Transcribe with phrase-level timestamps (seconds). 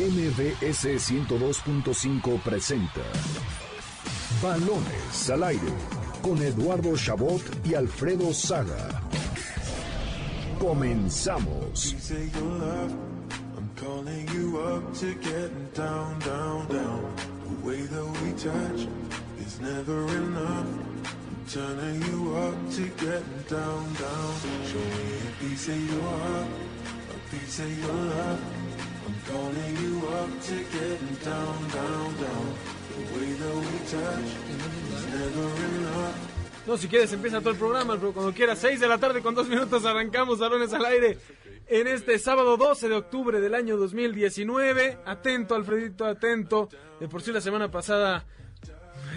[0.00, 3.02] MBS 102.5 presenta
[4.40, 5.74] Balones al aire
[6.22, 8.88] con Eduardo Chabot y Alfredo Saga.
[10.58, 11.94] Comenzamos.
[21.52, 24.34] Turning you up to get down, down.
[24.66, 26.48] Show me a piece of your heart,
[27.10, 28.59] a piece of your love.
[29.10, 32.46] I'm calling you up to get down, down, down.
[32.94, 34.30] The way that we touch
[34.94, 36.14] is never enough.
[36.66, 39.34] No, si quieres empieza todo el programa, pero cuando quieras, 6 de la tarde con
[39.34, 41.18] dos minutos arrancamos balones al aire
[41.66, 44.98] en este sábado 12 de octubre del año 2019.
[45.04, 46.68] Atento, Alfredito, atento.
[47.00, 48.24] De por sí la semana pasada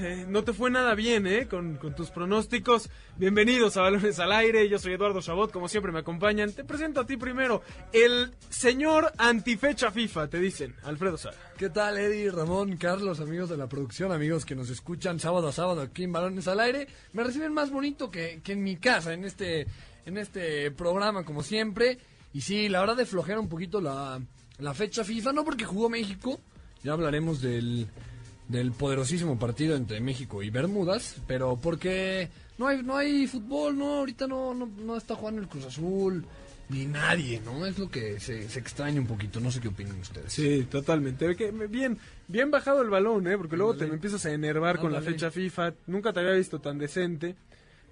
[0.02, 1.48] eh, no te fue nada bien, ¿eh?
[1.48, 2.90] Con, tus pronósticos.
[3.18, 4.68] Bienvenidos a Balones al Aire.
[4.70, 6.52] Yo soy Eduardo Chabot, como siempre me acompañan.
[6.54, 7.62] Te presento a ti primero.
[7.92, 10.76] El señor antifecha FIFA, te dicen.
[10.84, 11.38] Alfredo Sara.
[11.58, 15.52] ¿Qué tal, Eddie, Ramón, Carlos, amigos de la producción, amigos que nos escuchan sábado a
[15.52, 16.88] sábado aquí en Balones al Aire?
[17.14, 19.68] Me reciben más bonito que, en mi casa, en este,
[20.06, 21.98] en este programa, como siempre.
[22.34, 24.20] Y sí, la verdad de flojera un poquito la,
[24.60, 26.40] la fecha FIFA, no porque jugó México,
[26.84, 27.88] ya hablaremos del,
[28.48, 34.00] del poderosísimo partido entre México y Bermudas, pero porque no hay, no hay fútbol, no,
[34.00, 36.26] ahorita no, no, no está jugando el Cruz Azul,
[36.70, 37.66] ni nadie, ¿no?
[37.66, 40.32] Es lo que se, se extraña un poquito, no sé qué opinan ustedes.
[40.32, 41.28] Sí, totalmente.
[41.68, 43.38] Bien, bien bajado el balón, ¿eh?
[43.38, 45.74] Porque luego te empiezas a enervar con la fecha FIFA.
[45.88, 47.36] Nunca te había visto tan decente.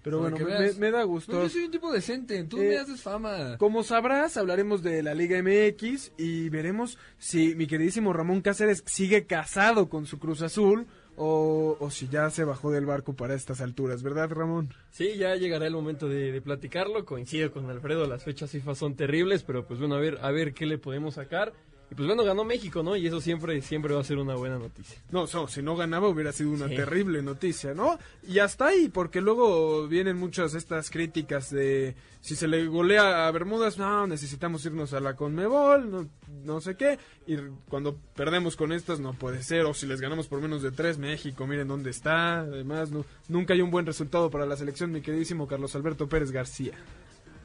[0.04, 0.38] Pero bueno,
[0.80, 1.34] me, da Pues gusto.
[1.44, 3.58] yo soy un tipo decente, tú Eh, me haces fama.
[3.58, 9.26] Como sabrás, hablaremos de la Liga MX y veremos si mi queridísimo Ramón Cáceres sigue
[9.26, 13.62] casado con su Cruz Azul o, o si ya se bajó del barco para estas
[13.62, 14.74] alturas, ¿verdad, Ramón?
[14.90, 17.06] Sí, ya llegará el momento de, de platicarlo.
[17.06, 20.54] Coincido con Alfredo, las fechas FIFA son terribles, pero pues bueno, a ver, a ver
[20.54, 21.54] qué le podemos sacar.
[21.92, 22.96] Y pues bueno, ganó México, ¿no?
[22.96, 24.98] Y eso siempre, siempre va a ser una buena noticia.
[25.12, 26.76] No, so, si no ganaba hubiera sido una Sí.
[26.76, 28.00] terrible noticia, ¿no?
[28.26, 33.32] Y hasta ahí, porque luego vienen muchas estas críticas de si se le golea a
[33.32, 36.08] Bermudas, no, necesitamos irnos a la Conmebol, no,
[36.46, 37.36] no sé qué, y
[37.68, 40.98] cuando perdemos con estas no puede ser, o si les ganamos por menos de tres,
[40.98, 45.02] México, miren dónde está, además no, nunca hay un buen resultado para la selección, mi
[45.02, 46.74] queridísimo Carlos Alberto Pérez García.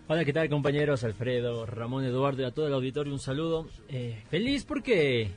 [0.09, 1.03] Hola, ¿qué tal compañeros?
[1.03, 3.67] Alfredo, Ramón, Eduardo y a todo el auditorio un saludo.
[3.89, 5.31] Eh, feliz porque,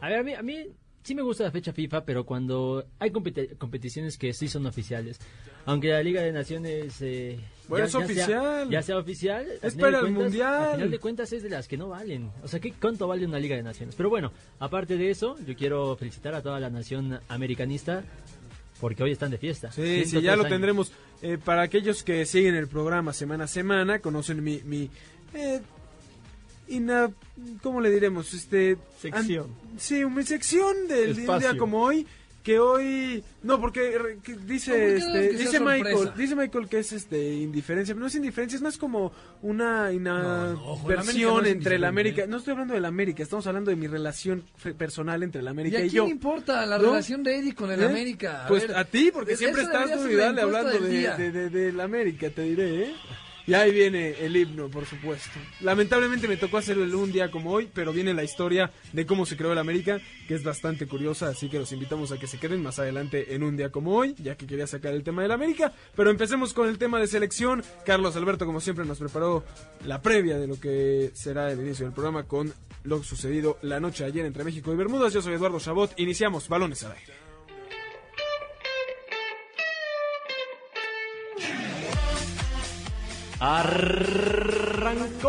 [0.00, 0.66] a ver, a mí, a mí
[1.04, 5.20] sí me gusta la fecha FIFA, pero cuando hay competi- competiciones que sí son oficiales,
[5.64, 7.00] aunque la Liga de Naciones...
[7.02, 7.38] Eh,
[7.68, 8.68] Bueno, es Sea, oficial.
[8.70, 9.46] ya sea oficial.
[9.62, 10.64] Es para el cuentas- Mundial.
[10.70, 12.30] A final de cuentas es de las que no valen.
[12.42, 13.94] O sea, ¿qué cuánto vale una Liga de Naciones?
[13.96, 18.02] Pero bueno, aparte de eso, yo quiero felicitar a toda la nación americanista
[18.80, 19.70] porque hoy están de fiesta.
[19.72, 20.50] Sí, sí, 103 ya lo años.
[20.52, 20.92] tendremos.
[21.22, 24.60] Eh, para aquellos que siguen el programa semana a semana, conocen mi...
[24.64, 24.90] mi
[25.34, 25.60] eh,
[26.68, 27.10] ina-
[27.62, 28.32] ¿Cómo le diremos?
[28.34, 29.44] Este, Sección.
[29.46, 31.58] an- sí, mi sección del de un día Espacio.
[31.58, 32.06] como hoy.
[32.46, 33.24] Que hoy...
[33.42, 36.14] No, porque re- que dice, No, porque este, que dice Michael, sorpresa.
[36.16, 39.10] dice Michael que es este indiferencia, pero no es indiferencia, es más como
[39.42, 42.22] una No, no, no entre la América.
[42.22, 42.26] ¿eh?
[42.28, 44.44] No estoy hablando de la América, estamos hablando de mi relación
[44.78, 46.04] personal entre la ¿Y América a y, quién yo.
[46.04, 46.84] le importa la ¿No?
[46.84, 47.84] relación de Eddie con el ¿Eh?
[47.86, 48.44] América?
[48.46, 51.82] Pues ver, a ti, porque siempre estás tú y hablando de, de, de- de la
[51.82, 52.94] América, te diré, ¿eh?
[53.46, 55.38] Y ahí viene el himno, por supuesto.
[55.60, 59.36] Lamentablemente me tocó hacerlo un día como hoy, pero viene la historia de cómo se
[59.36, 62.62] creó el América, que es bastante curiosa, así que los invitamos a que se queden
[62.62, 65.72] más adelante en un día como hoy, ya que quería sacar el tema del América.
[65.94, 67.62] Pero empecemos con el tema de selección.
[67.84, 69.44] Carlos Alberto, como siempre, nos preparó
[69.84, 72.52] la previa de lo que será el inicio del programa con
[72.82, 75.12] lo sucedido la noche ayer entre México y Bermudas.
[75.12, 75.92] Yo soy Eduardo Chabot.
[75.98, 77.25] Iniciamos Balones al aire.
[83.38, 85.26] Arrancó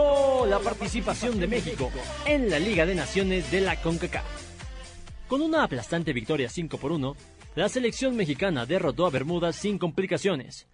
[0.47, 1.91] la participación de México
[2.25, 4.23] en la Liga de Naciones de la CONCACAF.
[5.27, 7.17] Con una aplastante victoria 5 por 1,
[7.55, 10.67] la selección mexicana derrotó a Bermudas sin complicaciones.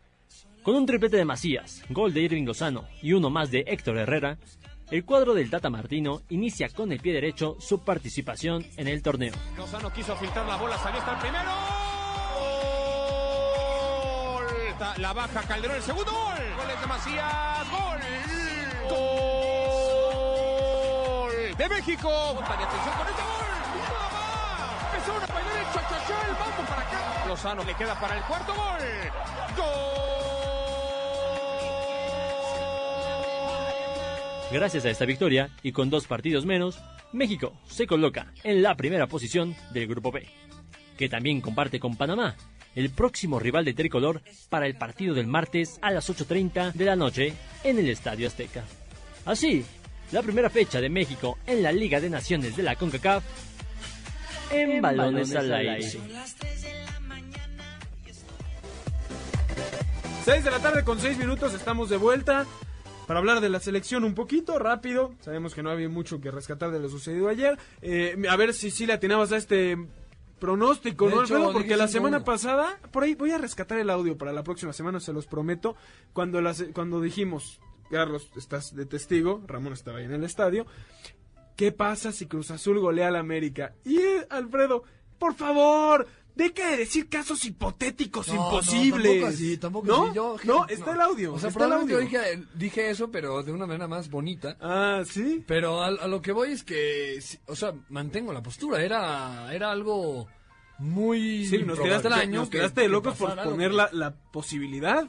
[0.62, 4.38] Con un triplete de Macías, gol de Irving Lozano y uno más de Héctor Herrera,
[4.92, 9.34] el cuadro del Tata Martino inicia con el pie derecho su participación en el torneo.
[9.96, 10.16] Quiso
[10.46, 11.93] la bola, salió hasta el primero.
[14.98, 16.38] La baja Calderón, el segundo gol.
[16.58, 18.00] Goles de Macías, gol.
[18.90, 19.14] Gol
[21.58, 22.10] de México.
[22.10, 23.46] De atención con este gol.
[23.94, 24.24] Nada más.
[25.28, 27.25] Para derecha, Chachal, vamos para acá.
[27.28, 28.80] Lozano le queda para el cuarto gol.
[29.58, 29.94] Gol.
[34.52, 36.80] Gracias a esta victoria y con dos partidos menos,
[37.12, 40.28] México se coloca en la primera posición del Grupo B,
[40.98, 42.36] que también comparte con Panamá,
[42.75, 46.96] el próximo rival de tricolor para el partido del martes a las 8.30 de la
[46.96, 47.34] noche
[47.64, 48.64] en el Estadio Azteca.
[49.25, 49.66] Así,
[50.12, 53.24] la primera fecha de México en la Liga de Naciones de la CONCACAF
[54.52, 55.81] en, Balones, al aire.
[60.26, 62.46] 6 de la tarde con 6 minutos, estamos de vuelta
[63.08, 65.14] para hablar de la selección un poquito rápido.
[65.19, 67.58] Sabemos que no había mucho que rescatar de lo sucedido ayer.
[67.81, 69.78] Eh, a ver si sí le atinabas a este
[70.44, 71.54] pronóstico, De ¿no, hecho, Alfredo?
[71.54, 71.88] Porque la 5-1.
[71.88, 75.25] semana pasada, por ahí voy a rescatar el audio para la próxima semana, se los
[75.25, 75.78] prometo.
[76.12, 76.42] Cuando,
[76.74, 80.66] cuando dijimos, Carlos, estás de testigo, Ramón estaba ahí en el estadio.
[81.56, 83.74] ¿Qué pasa si Cruz Azul golea al América?
[83.86, 84.84] Y eh, Alfredo,
[85.18, 89.03] por favor, deja de decir casos hipotéticos No, no, imposibles.
[89.12, 90.03] tampoco así, tampoco ¿No?
[90.06, 90.15] así.
[90.15, 91.33] Yo- no, está el audio.
[91.33, 92.00] O sea, está el audio.
[92.00, 94.57] yo dije, dije eso, pero de una manera más bonita.
[94.62, 95.44] Ah, sí.
[95.47, 98.81] Pero a, a lo que voy es que, o sea, mantengo la postura.
[98.83, 100.27] Era, era algo
[100.80, 105.07] muy Sí, nos quedaste, nos que- de locos por poner que- la, la posibilidad.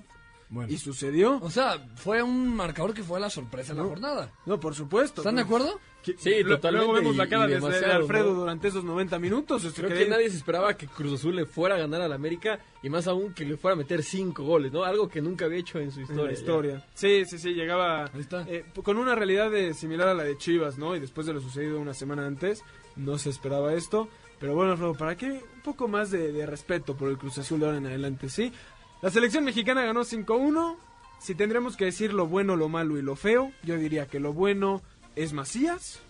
[0.51, 0.71] Bueno.
[0.73, 1.39] Y sucedió.
[1.43, 4.31] O sea, fue un marcador que fue la sorpresa en la jornada.
[4.47, 5.23] No, por supuesto.
[5.23, 5.81] ¿Están de acuerdo?
[6.05, 8.41] Que- Sí, lo- totalmente, Luego vemos la cara y de- Alfredo ¿no?
[8.41, 9.65] durante esos 90 minutos.
[9.65, 12.13] este, Creo que- que nadie se esperaba que Cruz Azul le fuera a ganar al
[12.13, 14.85] América y más aún que le fuera a meter cinco goles, ¿no?
[14.85, 16.25] Algo que nunca había hecho en su en historia.
[16.27, 16.87] la historia.
[16.95, 18.11] Sí, sí, sí, llegaba
[18.49, 20.95] eh, con una realidad de- similar a la de Chivas, ¿no?
[20.95, 22.63] Y después de lo sucedido una semana antes,
[22.97, 24.09] no se esperaba esto.
[24.41, 27.61] Pero bueno, Alfredo, ¿para qué un poco más de, de respeto por el Cruz Azul
[27.61, 28.53] de ahora en adelante, sí?
[29.01, 30.77] La selección mexicana ganó 5-1.
[31.21, 34.35] Si tendremos que decir lo bueno, lo malo y lo feo, yo diría que lo
[34.35, 34.83] bueno
[35.17, 36.01] es Macías,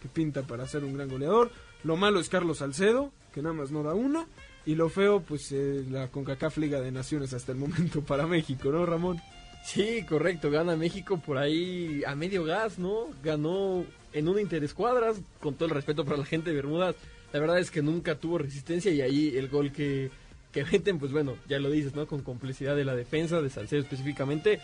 [0.00, 1.50] que pinta para ser un gran goleador.
[1.82, 4.26] Lo malo es Carlos Salcedo, que nada más no da una.
[4.66, 8.70] Y lo feo, pues eh, la CONCACAF Liga de Naciones hasta el momento para México,
[8.70, 9.20] ¿no, Ramón?
[9.64, 13.08] Sí, correcto, gana México por ahí a medio gas, ¿no?
[13.22, 16.94] Ganó en una interescuadras, con todo el respeto para la gente de Bermudas.
[17.32, 20.10] La verdad es que nunca tuvo resistencia y ahí el gol que,
[20.52, 22.06] que meten, pues bueno, ya lo dices, ¿no?
[22.06, 24.60] Con complicidad de la defensa, de Salcedo específicamente.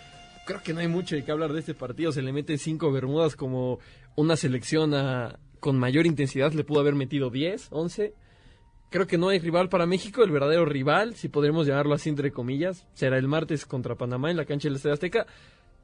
[0.47, 2.13] Creo que no hay mucho de qué hablar de este partido.
[2.13, 3.79] Se le mete cinco Bermudas como
[4.17, 6.53] una selección a- con mayor intensidad.
[6.53, 8.15] Le pudo haber metido 10, 11.
[8.91, 10.25] Creo que no hay rival para México.
[10.25, 14.37] El verdadero rival, si podremos llamarlo así entre comillas, será el martes contra Panamá en
[14.37, 15.27] la cancha del Estadio Azteca.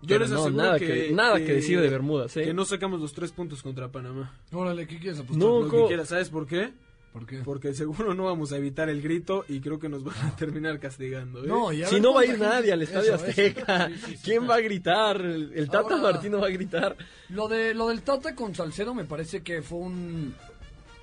[0.03, 2.45] Yo Pero les no, aseguro nada que, que, nada que, decir de Bermudas, ¿eh?
[2.45, 4.35] Que no sacamos los tres puntos contra Panamá.
[4.53, 5.39] Órale, ¿qué quieres apostar?
[5.39, 6.73] No, Lo que quieras, ¿sabes por qué?
[7.17, 7.39] ¿Por qué?
[7.39, 10.79] Porque seguro no vamos a evitar el grito y creo que nos van a terminar
[10.79, 11.43] castigando.
[11.43, 11.47] ¿eh?
[11.49, 13.31] No, Si no va a ir nadie al Estadio Eso, eso.
[13.31, 14.47] Azteca, Sí, sí, sí, ¿quién sí.
[14.47, 15.21] va a gritar?
[15.23, 16.95] El, el Tata Ahora- Martino va a gritar.
[17.31, 20.35] Lo, de, lo del Tata con Salcedo me parece que fue un...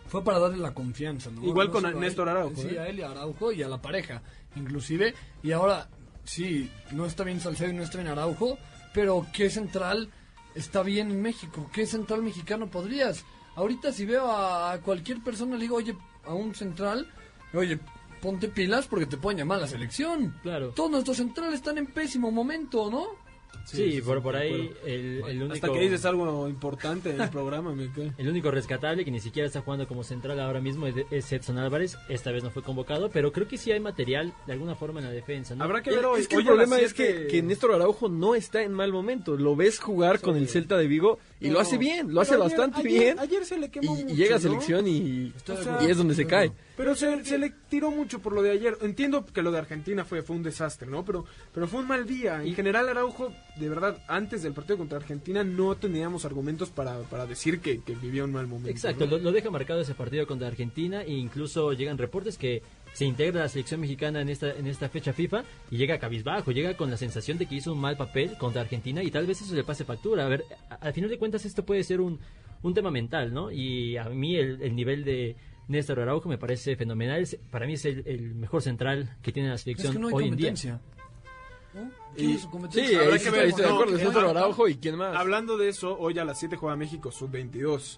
[0.08, 1.44] Fue para darle la confianza, ¿no?
[1.44, 2.80] Igual con a Néstor Araujo, Sí, ¿eh?
[2.80, 4.22] a él y a Araujo y a la pareja,
[4.56, 5.16] inclusive.
[5.42, 5.90] Y ahora,
[6.24, 8.60] sí, no está bien Salcedo y no está bien Araujo,
[8.94, 10.10] pero ¿qué central
[10.54, 11.68] está bien en México?
[11.74, 13.26] ¿Qué central mexicano podrías?
[13.56, 15.96] Ahorita si veo a cualquier persona, le digo, oye,
[16.26, 17.08] a un central,
[17.54, 17.80] oye,
[18.22, 20.36] ponte pilas porque te pueden llamar a la selección.
[20.42, 20.70] Claro.
[20.70, 23.24] Todos nuestros centrales están en pésimo momento, ¿no?
[23.66, 25.54] Sí, por, ahí el, el único...
[25.54, 27.90] Hasta que dices algo importante en el programa, me.
[28.18, 31.98] El único rescatable que ni siquiera está jugando como central ahora mismo es, Edson Álvarez.
[32.10, 35.06] Esta vez no fue convocado, pero creo que sí hay material de alguna forma en
[35.06, 35.56] la defensa.
[35.56, 35.64] ¿no?
[35.64, 36.22] Habrá que ver hoy.
[36.22, 39.38] Es que el problema es que, que Néstor Araujo no está en mal momento.
[39.38, 42.44] Lo ves jugar con el Celta de Vigo y lo hace bien, lo hace ayer-
[42.44, 43.20] bastante ayer- bien.
[43.20, 44.44] Ayer se le y, quemó y mucho, llega a ¿no?
[44.44, 46.52] selección y, O sea, y es donde se cae.
[46.76, 48.78] Pero se, se le tiró mucho por lo de ayer.
[48.82, 51.06] Entiendo que lo de Argentina fue, fue un desastre, ¿no?
[51.06, 52.44] Pero, pero fue un mal día.
[52.44, 57.26] En general, Araujo, de verdad, antes del partido contra Argentina no teníamos argumentos para, para
[57.28, 58.72] decir que, que vivía un mal momento.
[58.72, 59.12] Exacto, ¿no?
[59.12, 63.42] lo, lo deja marcado ese partido contra Argentina e incluso llegan reportes que se integra
[63.42, 66.98] la selección mexicana en esta en esta fecha FIFA y llega cabizbajo, llega con la
[66.98, 69.84] sensación de que hizo un mal papel contra Argentina y tal vez eso le pase
[69.84, 70.26] factura.
[70.26, 72.20] A ver, a- al final de cuentas esto puede ser un,
[72.62, 73.52] un tema mental, ¿no?
[73.52, 75.36] Y a mí el, el nivel de
[75.68, 77.22] Néstor Araujo me parece fenomenal.
[77.22, 80.08] Es- Para mí es el, el mejor central que tiene la Es selección que no
[80.10, 80.54] hay hoy en día.
[80.54, 82.88] ¿Quién Y- es su competencia?
[82.88, 83.98] Sí, Habrá que ver, estoy de no, acuerdo.
[83.98, 85.16] Es Néstor Araujo y quién más.
[85.16, 87.98] Hablando de eso, hoy a las 7 juega México sub-22.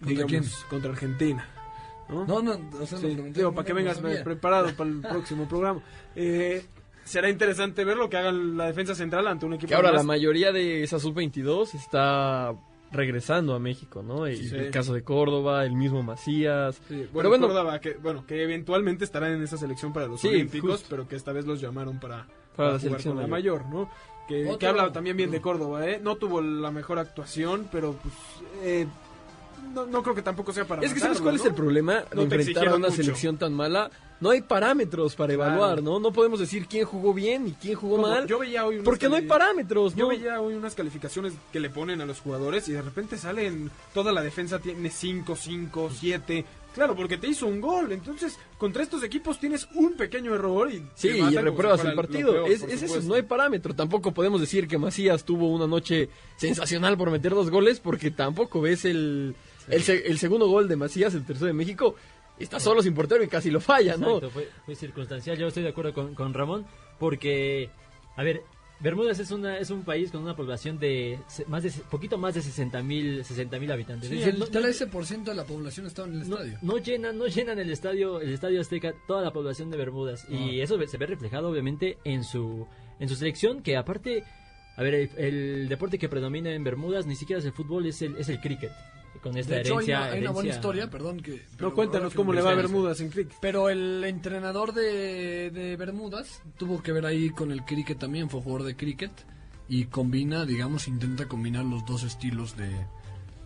[0.00, 0.44] ¿Contra Digamos, quién?
[0.68, 1.48] Contra Argentina.
[2.08, 2.24] ¿No?
[2.26, 4.90] No, no, o sea, Sí, lo pregunté, digo, no, para que no vengas preparado para
[4.90, 5.80] el próximo programa.
[6.14, 6.64] Eh,
[7.04, 9.98] será interesante ver lo que haga la defensa central ante un equipo Que ahora la
[9.98, 12.54] más- mayoría de esa sub-22 está
[12.92, 14.28] regresando a México, ¿no?
[14.28, 14.56] Y Sí.
[14.56, 16.76] El caso de Córdoba, el mismo Macías.
[16.76, 20.20] Sí, Pero bueno, bueno, Córdoba, que, bueno, que eventualmente estarán en esa selección para los
[20.20, 20.86] Sí, Olímpicos, justo.
[20.90, 23.64] pero que esta vez los llamaron para, Para la jugar selección con la mayor.
[23.64, 23.90] mayor, ¿no?
[24.28, 26.00] Que, que habla también bien de Córdoba, ¿eh?
[26.02, 28.14] No tuvo la mejor actuación, pero pues
[28.62, 28.86] eh,
[29.66, 32.16] no, no creo que tampoco sea para Es que ¿sabes cuál es el problema de
[32.16, 33.02] No enfrentar a una mucho.
[33.02, 33.90] selección tan mala?
[34.18, 35.50] No hay parámetros para Claro.
[35.52, 36.00] evaluar, ¿no?
[36.00, 38.26] No podemos decir quién jugó bien y quién jugó Como- mal.
[38.26, 41.68] Yo veía hoy unas Porque no hay parámetros, Yo veía hoy unas calificaciones que le
[41.68, 46.44] ponen a los jugadores y de repente salen, toda la defensa tiene 5, 5, 7.
[46.74, 47.90] Claro, porque te hizo un gol.
[47.92, 50.86] Entonces, contra estos equipos tienes un pequeño error y.
[50.94, 52.32] Sí, y repruebas el partido.
[52.32, 53.74] peor, es es eso, no hay parámetro.
[53.74, 58.60] Tampoco podemos decir que Macías tuvo una noche sensacional por meter dos goles, porque tampoco
[58.60, 59.34] ves el,
[59.68, 61.94] el, se- el segundo gol de Macías, el tercero de México.
[62.38, 64.16] Está solo sin portero y casi lo falla, ¿no?
[64.16, 65.38] Exacto, fue, fue circunstancial.
[65.38, 66.66] Yo estoy de acuerdo con, con Ramón
[66.98, 67.70] porque,
[68.16, 68.42] a ver,
[68.78, 71.18] Bermudas es una es un país con una población de
[71.48, 74.10] más de poquito más de 60 mil 60 mil habitantes.
[74.10, 76.58] Sí, el no- no- 13% de la población estaba en el no, estadio.
[76.60, 80.60] no llenan no llenan el estadio el estadio Azteca toda la población de Bermudas y
[80.60, 82.66] eso ve- se ve reflejado obviamente en su
[83.00, 84.24] en su selección que aparte
[84.76, 88.02] a ver el, el deporte que predomina en Bermudas ni siquiera es el fútbol es
[88.02, 88.72] el es el cricket
[89.18, 91.32] con esta De hecho, hay herencia, una, hay una buena historia, perdón que...
[91.32, 92.54] No, pero cuéntanos cómo le va a.
[92.54, 93.34] Bermudas en cricket.
[93.40, 98.40] Pero el entrenador de, de Bermudas tuvo que ver ahí con el cricket también, fue
[98.40, 99.10] jugador de cricket
[99.68, 102.70] y combina, digamos, intenta combinar los dos estilos de,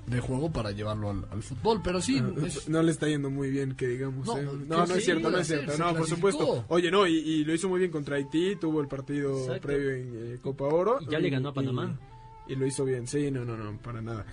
[0.07, 1.81] de juego para llevarlo al, al fútbol.
[1.83, 4.27] Pero sí, es- No le está yendo muy bien, que digamos.
[4.27, 4.47] No, ¿eh?
[4.61, 5.79] que no, es cierto, no es cierto.
[5.79, 6.65] No, por supuesto.
[6.69, 9.63] Oye, no, y, y lo hizo muy bien contra Haití, tuvo el partido Exacto.
[9.69, 10.99] previo en eh, Copa Oro.
[11.01, 11.99] Y ya le ganó a Panamá.
[12.47, 14.27] Y, y lo hizo bien, sí, no, no, no, para nada.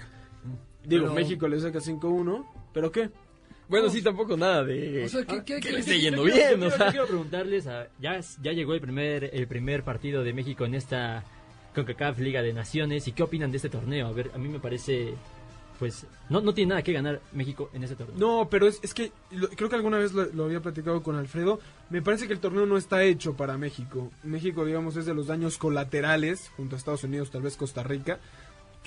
[0.88, 3.10] Digo, Pero- México le saca 5-1, ¿pero qué?
[3.70, 5.04] Bueno, sí, tampoco nada de...
[5.04, 6.90] o sea, ¿qué, qué- que le esté yendo Yo bien, yo o quiero- sea...
[6.92, 11.26] quiero preguntarles, a- ya, ya llegó el primer, el primer partido de México en esta
[11.76, 14.08] CONCACAF Liga de Naciones y qué opinan de este torneo.
[14.08, 15.14] A ver, a mí me parece,
[15.80, 18.16] pues, no, no tiene nada que ganar México en este torneo.
[18.18, 21.18] No, pero es, es que lo- creo que alguna vez lo, lo había platicado con
[21.18, 21.60] Alfredo.
[21.90, 24.10] Me parece que el torneo no está hecho para México.
[24.24, 28.20] México, digamos, es de los daños colaterales, junto a Estados Unidos, tal vez Costa Rica,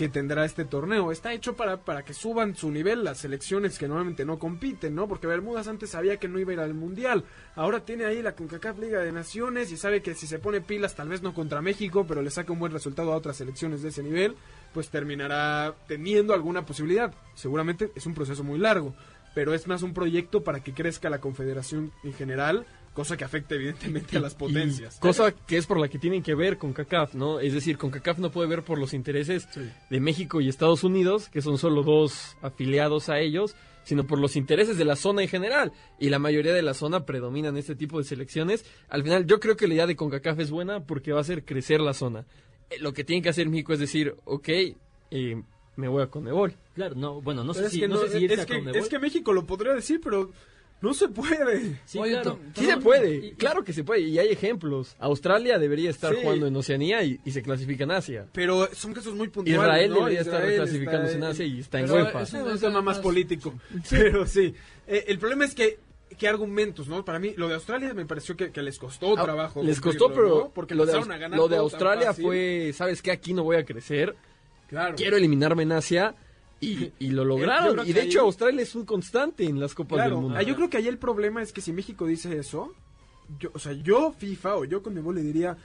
[0.00, 1.12] que tendrá este torneo.
[1.12, 5.06] Está hecho para, para que suban su nivel las selecciones que normalmente no compiten, ¿no?
[5.06, 7.26] Porque Bermudas antes sabía que no iba a ir al Mundial.
[7.54, 10.94] Ahora tiene ahí la CONCACAF Liga de Naciones y sabe que si se pone pilas,
[10.94, 13.90] tal vez no contra México, pero le saca un buen resultado a otras selecciones de
[13.90, 14.36] ese nivel,
[14.72, 17.12] pues terminará teniendo alguna posibilidad.
[17.34, 18.94] Seguramente es un proceso muy largo,
[19.34, 23.54] pero es más un proyecto para que crezca la confederación en general, cosa que afecta
[23.54, 24.96] evidentemente a las potencias.
[24.96, 27.40] Y cosa que es por la que tienen que ver con CACAF, ¿no?
[27.40, 29.48] Es decir, con CACAF no puede ver por los intereses
[29.88, 33.54] de México y Estados Unidos, que son solo dos afiliados a ellos,
[33.84, 35.72] sino por los intereses de la zona en general.
[35.98, 38.64] Y la mayoría de la zona predominan este tipo de selecciones.
[38.88, 41.44] Al final, yo creo que la idea de CONCACAF es buena porque va a hacer
[41.44, 42.26] crecer la zona.
[42.70, 44.48] Eh, Lo que tiene que hacer México es decir, ok,
[45.10, 45.42] eh,
[45.76, 46.54] me voy a Conmebol.
[46.74, 48.40] Claro, no, bueno, no Pero sé es, si, que no no- sé si irse es
[48.40, 48.80] a que- Conmebol.
[48.80, 50.30] es que México lo podría decir, pero
[50.80, 51.78] no se puede.
[51.84, 52.38] Sí, Oye, claro.
[52.54, 54.96] Sí se puede, y- y- claro que se puede, y hay ejemplos.
[54.98, 56.20] Australia debería estar Sí.
[56.22, 58.26] jugando en Oceanía y, y se clasifica en Asia.
[58.32, 59.60] Pero son casos muy puntuales.
[59.62, 59.96] Israel ¿no?
[59.96, 62.22] debería estar clasificándose en Asia y está en Pero UEFA.
[62.22, 63.54] es Es un tema más político.
[63.90, 64.54] Pero sí.
[64.86, 65.78] Eh, el problema es que.
[66.18, 67.04] ¿Qué argumentos, no?
[67.04, 69.62] Para mí, lo de Australia me pareció que, que les costó Ah, trabajo.
[69.62, 70.50] Les costó, pero ¿no?
[70.52, 73.12] Porque lo de, a ganar lo de Australia fue, ¿sabes qué?
[73.12, 74.16] Aquí no voy a crecer.
[74.68, 74.96] Claro.
[74.96, 76.14] Quiero eliminarme en Asia.
[76.60, 77.88] Y, y lo yo lograron.
[77.88, 80.38] Y de ahí- hecho, Australia es un constante en las Copas Claro, del Mundo.
[80.38, 82.74] ah, yo creo que ahí el problema es que si México dice eso,
[83.38, 85.56] yo, o sea, yo FIFA o yo con mi le diría,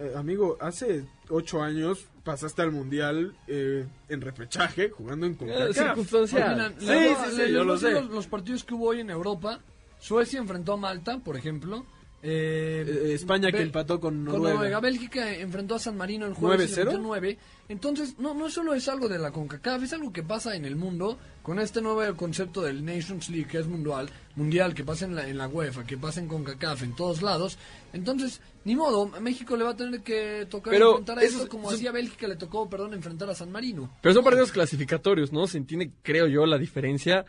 [0.00, 5.74] eh, amigo, hace ocho años pasaste al mundial eh, en repechaje jugando en Eh, CONCACAF.
[5.76, 6.54] circunstancial.
[6.54, 7.90] Oigan, Sí, sí, sí, yo lo sé.
[7.92, 9.60] Los, los partidos que hubo hoy en Europa.
[9.98, 11.84] Suecia enfrentó a Malta, por ejemplo.
[12.20, 14.54] Eh, Eh, España que empató con con Noruega.
[14.54, 14.80] Noruega.
[14.80, 16.84] Bélgica enfrentó a San Marino el jueves y le 9-0.
[16.86, 17.38] metió 9.
[17.68, 20.74] Entonces, no, no solo es algo de la CONCACAF, es algo que pasa en el
[20.74, 25.14] mundo con este nuevo concepto del Nations League, que es mundial, mundial que pasa en
[25.14, 27.56] la, en la UEFA, que pasa en CONCACAF, en todos lados.
[27.92, 31.48] Entonces, ni modo, México le va a tener que tocar Pero enfrentar a eso- esto
[31.48, 33.92] como hacía Bélgica le tocó, perdón, enfrentar a San Marino.
[34.02, 35.46] Pero son partidos clasificatorios, ¿no?
[35.46, 37.24] Se entiende, creo yo, la diferencia.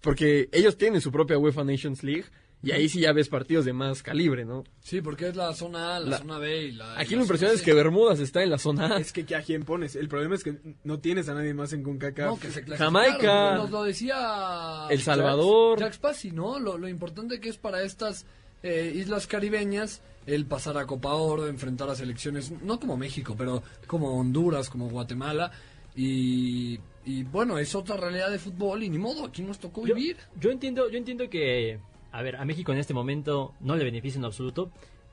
[0.00, 2.26] Porque ellos tienen su propia UEFA Nations League.
[2.64, 4.64] Y ahí sí ya ves partidos de más calibre, ¿no?
[4.80, 6.94] Sí, porque es la zona A, la, La- zona B y la...
[6.96, 7.74] y Aquí la lo impresionante es que.
[7.74, 8.98] Bermudas está en la zona A.
[8.98, 9.96] Es que, a quién pones.
[9.96, 12.26] El problema es que no tienes a nadie más en CONCACAF.
[12.26, 12.94] No, que se clasificaron.
[12.94, 13.54] Jamaica.
[13.56, 15.78] Nos lo decía El Salvador.
[15.78, 16.58] Jack Spassi, ¿no?
[16.58, 18.26] Lo, lo importante que es para estas
[18.62, 23.62] eh, islas caribeñas el pasar a Copa Oro, enfrentar a selecciones, no como México, pero
[23.86, 25.50] como Honduras, como Guatemala.
[25.96, 29.94] Y, y bueno, es otra realidad de fútbol y ni modo, aquí nos tocó Yo,
[29.94, 30.16] vivir.
[30.40, 31.78] yo entiendo, yo entiendo que,
[32.14, 34.70] a ver, a México en este momento no le beneficia en absoluto,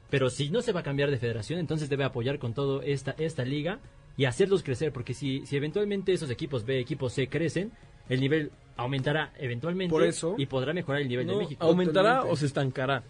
[0.10, 3.16] pero si no se va a cambiar de federación, entonces debe apoyar con todo esta,
[3.18, 3.80] esta liga
[4.18, 7.72] y hacerlos crecer, porque si, si eventualmente esos equipos B, equipos C crecen,
[8.10, 11.34] el nivel aumentará eventualmente Por eso- y podrá mejorar el nivel ¿no?
[11.34, 11.64] de México.
[11.66, 12.34] ¿Aumentará Totalmente.
[12.34, 13.04] o se estancará?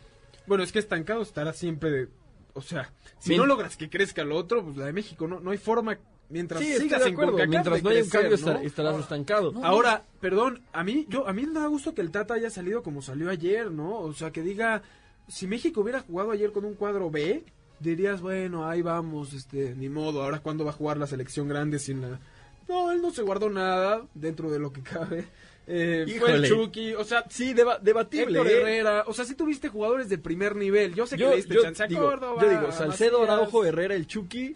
[0.48, 2.08] Bueno, es que estancado estará siempre de...
[2.54, 3.42] O sea, si Bien.
[3.42, 5.98] no logras que crezca lo otro, pues la de México no, no hay forma...
[6.32, 7.38] Mientras Sí, sigas en acuerdo.
[7.48, 8.36] Mientras no haya un cambio ¿no?
[8.38, 9.52] estar- estarás estancado.
[9.52, 12.50] No, Ahora, perdón, a mí yo a mí me da gusto que el Tata haya
[12.50, 14.00] salido como salió ayer, ¿no?
[14.00, 14.82] O sea, que diga,
[15.28, 17.44] si México hubiera jugado ayer con un cuadro B,
[17.80, 21.80] dirías, bueno, ahí vamos, este, ni modo, ahora cuándo va a jugar la selección grande
[21.80, 22.20] sin la
[22.68, 25.26] No, él no se guardó nada dentro de lo que cabe.
[25.68, 26.48] eh, fue el.
[26.48, 28.40] Chucky, o sea, Sí, deba- debatible.
[28.40, 28.62] Héctor ¿eh?
[28.62, 30.94] Herrera, o sea, sí tuviste jugadores de primer nivel.
[30.96, 32.42] Yo sé que le diste yo chance a digo, Córdoba.
[32.42, 33.24] yo digo, Salcedo.
[33.24, 34.56] Araujo, Herrera, el Chucky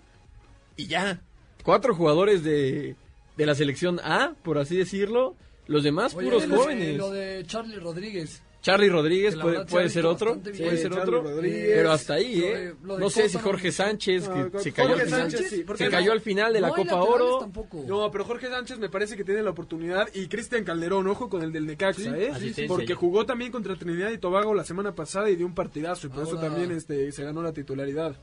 [0.77, 1.20] y ya.
[1.65, 2.95] Cuatro jugadores de,
[3.36, 5.36] de la selección A, por así decirlo.
[5.67, 6.98] Los demás Oye, puros de- jóvenes.
[6.98, 8.43] Lo de Charlie Rodríguez.
[8.62, 9.36] Charlie Rodríguez
[9.69, 11.72] puede, ser otro, puede ser Charlie otro, Rodríguez.
[11.75, 12.57] pero hasta ahí, Lo ¿eh?
[12.57, 15.39] de- lo de no sé si Jorge Sánchez, No, que Jorge se cayó, al Sánchez
[15.39, 17.39] final, sí, porque se no- cayó al final de la No Copa Oro.
[17.41, 17.84] tampoco.
[17.88, 21.43] No, pero Jorge Sánchez me parece que tiene la oportunidad y Cristian Calderón, ojo con
[21.43, 22.01] el del Necaxa,
[22.39, 22.65] Sí, ¿eh?
[22.67, 26.10] Porque jugó también contra Trinidad y Tobago la semana pasada y dio un partidazo y
[26.10, 28.15] por eso también este se ganó la titularidad.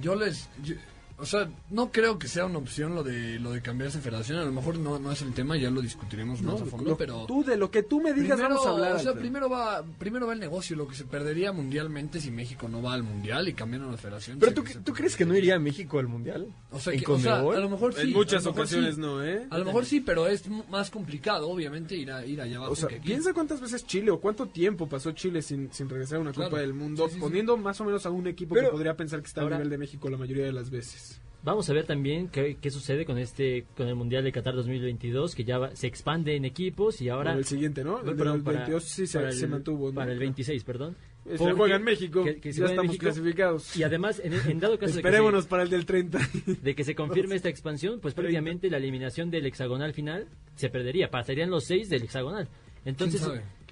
[0.00, 0.48] Yo les...
[0.62, 0.76] yo-
[1.18, 4.38] o sea, no creo que sea una opción lo de lo de cambiarse de federación.
[4.38, 6.96] A lo mejor no, no es el tema, ya lo discutiremos más a fondo, Lo-
[6.96, 7.24] pero...
[7.26, 8.92] tú de lo que tú me digas Primero, vamos a hablar.
[8.96, 12.68] o sea, primero va, primero va el negocio, lo que se perdería mundialmente si México
[12.68, 14.38] no va al mundial y cambian la federación.
[14.38, 16.46] Pero tú, que ¿tú crees que no iría a México al Mundial?
[16.70, 17.56] O sea, ¿En que- o sea, Conmebol?
[17.56, 18.00] a lo mejor sí.
[18.02, 19.00] en muchas ocasiones sí.
[19.00, 19.46] no, ¿eh?
[19.50, 22.76] A lo mejor sí, pero es más complicado, obviamente, ir, a, ir allá abajo O
[22.76, 23.06] sea, que aquí.
[23.08, 26.50] piensa cuántas veces Chile o cuánto tiempo pasó Chile sin, sin regresar a una Claro.
[26.50, 27.20] Copa del Mundo, Sí, sí, sí.
[27.20, 29.58] poniendo más o menos a un equipo Pero- que podría pensar que está Ahora- a
[29.58, 31.07] nivel de México la mayoría de las veces.
[31.44, 35.34] Vamos a ver también qué, qué sucede con este con el Mundial de Qatar 2022
[35.36, 38.00] que ya va- se expande en equipos y ahora Ahora el siguiente, ¿no?
[38.00, 39.94] El perdón, para- 22 sí se, para se el- mantuvo, ¿no?
[39.94, 40.96] para el 26, perdón.
[41.24, 43.02] Se Porque- juega en México, que- que se ya estamos México.
[43.04, 43.76] clasificados.
[43.76, 46.18] Y además, en, en dado caso de que, Esperémonos se, para el del 30.
[46.62, 50.26] de que se confirme esta expansión, pues prácticamente la eliminación del hexagonal final
[50.56, 51.10] se perdería.
[51.10, 52.46] Pasarían los seis del hexagonal.
[52.46, 53.20] ¿Quién Entonces?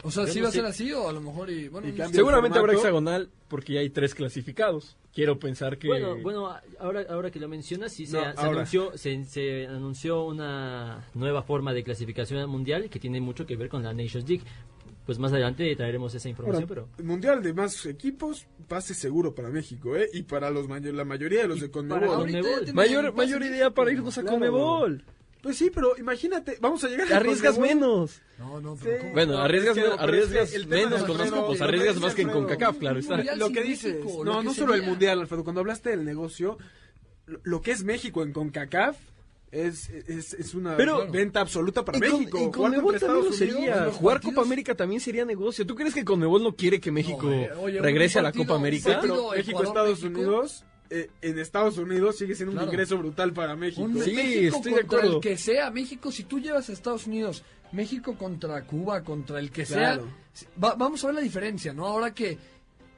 [0.03, 0.59] O sea, yo sí no va a sé.
[0.59, 2.09] ser así o a lo mejor y bueno, Y no cambia.
[2.13, 2.15] sé.
[2.17, 2.87] Seguramente habrá formato.
[2.87, 4.97] hexagonal porque ya hay tres clasificados.
[5.13, 5.89] Quiero pensar que...
[5.89, 8.51] Bueno, bueno, ahora, ahora que lo mencionas, sí se, No, se ahora.
[8.51, 13.69] anunció, se, se anunció una nueva forma de clasificación mundial que tiene mucho que ver
[13.71, 14.45] con la Nations League.
[15.07, 19.51] Pues más adelante traeremos esa información, Ahora, pero Mundial de más equipos, pase seguro para
[19.51, 20.11] México, ¿eh?
[20.13, 22.09] Y para los may- la mayoría de los de para Conmebol.
[22.09, 24.35] Ahorita Mayor, un pase mayor idea para irnos a Claro.
[24.37, 25.05] Conmebol.
[25.43, 28.21] Pues sí, pero imagínate, vamos a llegar a Arriesgas menos.
[28.39, 29.01] No, no, pero Sí.
[29.03, 29.13] ¿cómo?
[29.13, 31.25] Bueno, No, arriesgas, pero arriesgas menos con lo
[31.55, 32.31] que arriesgas más que en.
[32.31, 33.17] CONCACAF, claro está.
[33.37, 34.83] Lo que dices, México, no, no solo el.
[34.83, 36.59] Mundial, Alfredo, cuando hablaste del negocio,
[37.27, 38.97] lo, lo que es México en CONCACAF
[39.53, 42.39] es, es, es una Pero- venta absoluta para Y con- México.
[42.39, 43.75] y Jugar Conmebol también lo sería.
[43.93, 45.65] Jugar partidos- Copa América también sería negocio.
[45.65, 48.55] ¿Tú crees que Conmebol no quiere que México No, oye, un regrese a la Copa
[48.55, 48.99] Sí, América?
[49.01, 50.21] pero Partido México, Ecuador, Estados México.
[50.21, 53.83] Unidos, eh, en Estados Unidos sigue siendo un ingreso brutal para México.
[53.83, 55.17] Un Sí, México estoy de contra acuerdo.
[55.17, 59.51] el que sea, México, si tú llevas a Estados Unidos, México contra Cuba, contra el
[59.51, 60.09] que Claro.
[60.33, 61.87] sea, va- vamos a ver la diferencia, ¿no?
[61.87, 62.39] Ahora que,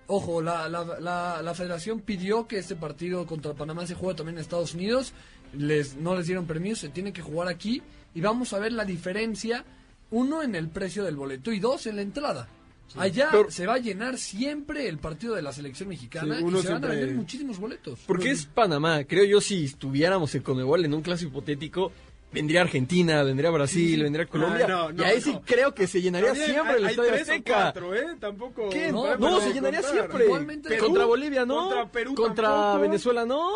[0.07, 4.37] ojo, la, la, la, la federación pidió que este partido contra Panamá se juegue también
[4.37, 5.13] en Estados Unidos,
[5.55, 7.83] les, no les dieron permiso, se tiene que jugar aquí,
[8.15, 9.65] y vamos a ver la diferencia,
[10.11, 12.49] uno, en el precio del boleto, y dos, en la entrada.
[12.97, 16.59] Allá Pero- se va a llenar siempre el partido de la selección mexicana Sí, uno
[16.59, 18.01] y se van a siempre- vender muchísimos boletos.
[18.07, 19.05] Porque es Panamá.
[19.05, 21.93] Creo yo si estuviéramos en Conmebol en un caso hipotético,
[22.33, 24.65] vendría Argentina, vendría Brasil, vendría Colombia.
[24.67, 26.91] Ah, no, no, y ahí sí creo que se llenaría También siempre hay- el hay
[26.95, 27.55] Estadio Azteca.
[27.55, 28.07] cuatro, ¿eh?
[28.21, 28.69] Tampoco.
[28.71, 28.93] ¿Qué?
[28.93, 29.97] No, se llenaría contar.
[29.99, 30.25] siempre.
[30.25, 31.57] Igualmente- Perú, contra Bolivia no.
[31.69, 32.81] Contra Perú Contra tampoco.
[32.81, 33.51] Venezuela no.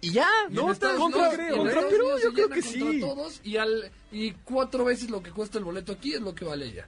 [0.00, 0.28] Y ya.
[0.50, 1.64] Y No, Estados contra, Perú
[2.22, 3.00] yo creo que contra sí.
[3.00, 6.44] todos y, al, y cuatro veces lo que cuesta el boleto aquí es lo que
[6.44, 6.86] vale ella.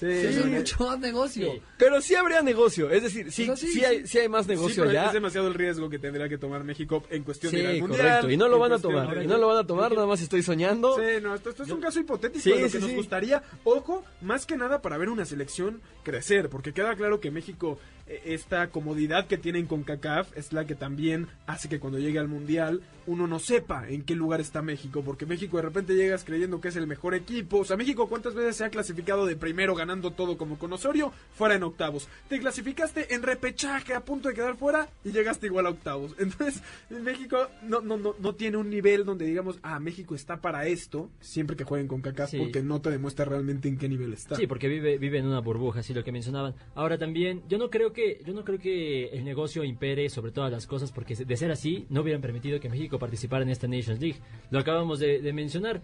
[0.00, 0.48] Sí, Eso es sí.
[0.50, 1.52] mucho más negocio.
[1.52, 1.62] Sí.
[1.76, 2.90] Pero sí habría negocio.
[2.90, 3.84] Es decir, sí, sí, sí, sí.
[3.84, 5.06] hay, sí hay más Sí, negocio pero allá.
[5.08, 7.78] es demasiado el riesgo que tendría que tomar México en cuestión Sí, de ir al
[7.80, 8.00] mundial.
[8.00, 8.30] correcto.
[8.30, 9.22] Y no lo van a tomar.
[9.22, 10.96] Y no lo van a tomar, nada más estoy soñando.
[10.96, 12.96] Sí, no, esto, esto es un caso hipotético Sí, de lo que sí, nos sí.
[12.96, 13.42] gustaría.
[13.64, 18.22] Ojo, más que nada para ver una selección crecer, porque queda claro que México, eh,
[18.24, 22.28] esta comodidad que tienen con CACAF es la que también hace que cuando llegue al
[22.28, 26.60] Mundial uno no sepa en qué lugar está México, porque México de repente llegas creyendo
[26.60, 27.58] que es el mejor equipo.
[27.58, 31.12] O sea, México cuántas veces se ha clasificado de primero ganando todo como con Osorio,
[31.34, 32.08] fuera en octavos.
[32.28, 36.14] Te clasificaste en repechaje a punto de quedar fuera y llegaste igual a octavos.
[36.18, 40.66] Entonces, México no, no, no, no tiene un nivel donde digamos, ah, México está para
[40.66, 42.38] esto, siempre que jueguen con CACAF, Sí.
[42.38, 44.36] porque no te demuestra realmente en qué nivel está.
[44.36, 46.54] Sí, porque vive, vive en una burbuja, así lo que mencionaban.
[46.74, 50.52] Ahora también, yo no creo que, yo no creo que el negocio impere sobre todas
[50.52, 54.00] las cosas, porque de ser así, no hubieran permitido que México participara en esta Nations
[54.00, 54.20] League.
[54.50, 55.80] Lo acabamos de, de mencionar.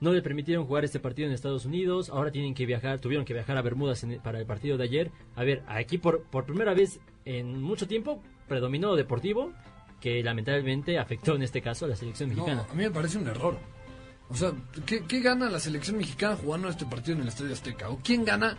[0.00, 3.34] No le permitieron jugar este partido en Estados Unidos, ahora tienen que viajar, tuvieron que
[3.34, 5.10] viajar a Bermudas en- para el partido de ayer.
[5.36, 9.52] A ver, aquí por, por primera vez en mucho tiempo predominó deportivo,
[10.00, 12.66] que lamentablemente afectó en este caso a la selección No, mexicana.
[12.70, 13.58] a mí me parece un error.
[14.30, 14.52] O sea,
[14.86, 17.90] ¿qué, qué gana la selección mexicana jugando este partido en el Estadio Azteca?
[17.90, 18.56] ¿O quién gana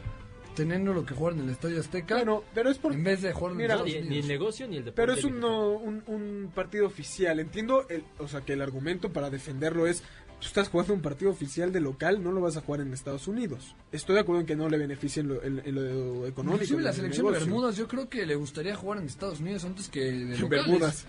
[0.54, 2.92] teniendo lo que jugar en el Estadio Azteca Bueno, pero es por...
[2.92, 5.02] en vez de jugar en Mira, Estados Ni, ni el negocio ni el deporte.
[5.02, 7.40] Pero es un, no, un, un partido oficial.
[7.40, 10.04] Entiendo, el, o sea, que el argumento para defenderlo es,
[10.42, 13.28] tú estás jugando un partido oficial de local, no lo vas a jugar en Estados
[13.30, 13.76] Unidos.
[13.94, 16.56] Estoy de acuerdo en que no le beneficie en lo, en- en lo económico.
[16.64, 17.40] Inclusive la el selección de.
[17.40, 20.50] Bermudas, yo creo que le gustaría jugar en Estados Unidos antes que de locales.
[20.50, 21.06] Bermudas.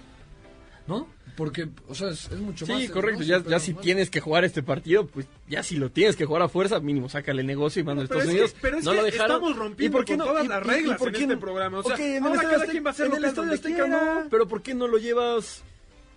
[0.86, 1.06] ¿no?
[1.36, 2.80] Porque, o sea, es, es mucho más.
[2.82, 3.20] Sí, correcto.
[3.20, 3.24] ¿no?
[3.24, 6.24] Ya, ya si más- tienes que jugar este partido, pues ya si lo tienes que
[6.26, 8.56] jugar a fuerza, mínimo sácale negocio y manda a Estados es que- Unidos.
[8.60, 9.36] pero es no que lo dejaron.
[9.36, 12.42] estamos rompiendo con todas las reglas en este programa, o sea, Ok, en el ahora
[12.50, 15.62] cada quien va a hacer en el Estadio no, pero ¿por qué no lo llevas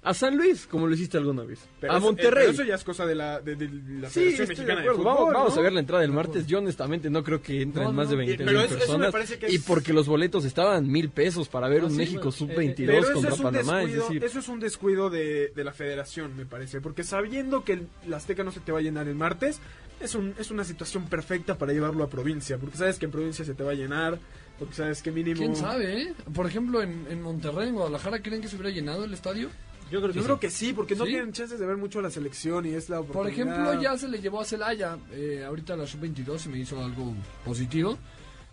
[0.05, 1.59] a San Luis como lo hiciste alguna vez?
[1.81, 2.43] Pero a eh, Monterrey.
[2.45, 3.67] pero eso ya es cosa de la, de, de
[3.99, 4.89] la Sí, Federación de Mexicana de.
[4.91, 6.45] Fútbol, vamos, a ver la entrada del martes.
[6.47, 8.19] Yo honestamente no creo que entren No, más de no.
[8.19, 9.11] 20 Pero mil eso- eso me personas.
[9.11, 12.19] parece que Y porque los boletos estaban mil pesos para ver Ah, un sí, México
[12.21, 13.83] bueno, sub-22 Pero eso contra es Panamá.
[13.83, 16.79] Es decir, eso es un descuido de, de la federación, me parece.
[16.81, 19.59] Porque sabiendo que el, la Azteca no se te va a llenar el martes,
[19.99, 22.57] es, un, es una situación perfecta para llevarlo a provincia.
[22.57, 24.19] Porque sabes que en provincia se te va a llenar,
[24.59, 25.37] porque sabes que mínimo...
[25.39, 26.13] ¿Quién sabe, eh?
[26.33, 29.49] Por ejemplo, en, en Monterrey, en Guadalajara, ¿creen que se hubiera llenado el estadio?
[29.91, 30.25] Yo creo que Yo sí.
[30.25, 31.11] creo que sí, porque no ¿Sí?
[31.11, 33.47] tienen chances de ver mucho a la selección y es la Por oportunidad.
[33.65, 37.13] ejemplo, ya se le llevó a Celaya, eh, ahorita la sub-22 y me hizo algo
[37.45, 37.97] positivo.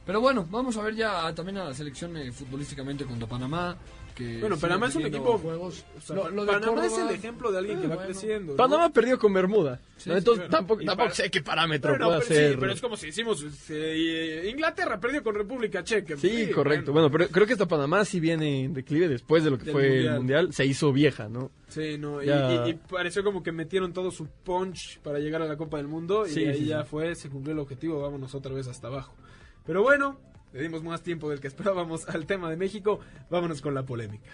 [0.05, 3.77] Pero bueno, vamos a ver ya también a la selección eh, futbolísticamente contra Panamá.
[4.15, 5.39] Que Bueno, Panamá es un equipo...
[5.39, 5.87] Juegos.
[5.97, 8.11] o sea, Lo- lo de Panamá es el ejemplo de alguien que Eh, va bueno.
[8.11, 8.53] creciendo.
[8.53, 8.57] ¿no?
[8.59, 9.81] Panamá perdió con Bermuda.
[9.97, 10.15] Sí, ¿no?
[10.17, 10.51] sí, Entonces bueno.
[10.51, 13.43] tampoco, tampoco para- sé qué parámetro puede pero sí, pero es como si hicimos...
[13.71, 16.19] eh, Inglaterra perdió con República Checa.
[16.19, 16.93] Sí, correcto.
[16.93, 19.73] Bueno, pero creo que esta Panamá sí viene en declive después de lo que Del
[19.73, 20.07] fue Mundial.
[20.13, 20.53] el Mundial.
[20.53, 21.51] Se hizo vieja, ¿no?
[21.69, 22.67] Sí, no, y, Ya.
[22.67, 25.89] y- y pareció como que metieron todo su punch para llegar a la Copa del
[25.89, 26.89] Mundo y Sí, ahí sí, ya sí.
[26.91, 29.15] fue, se cumplió el objetivo, vámonos otra vez hasta abajo.
[29.65, 30.19] Pero bueno,
[30.53, 34.31] le dimos más tiempo del que esperábamos al tema de México, vámonos con la polémica.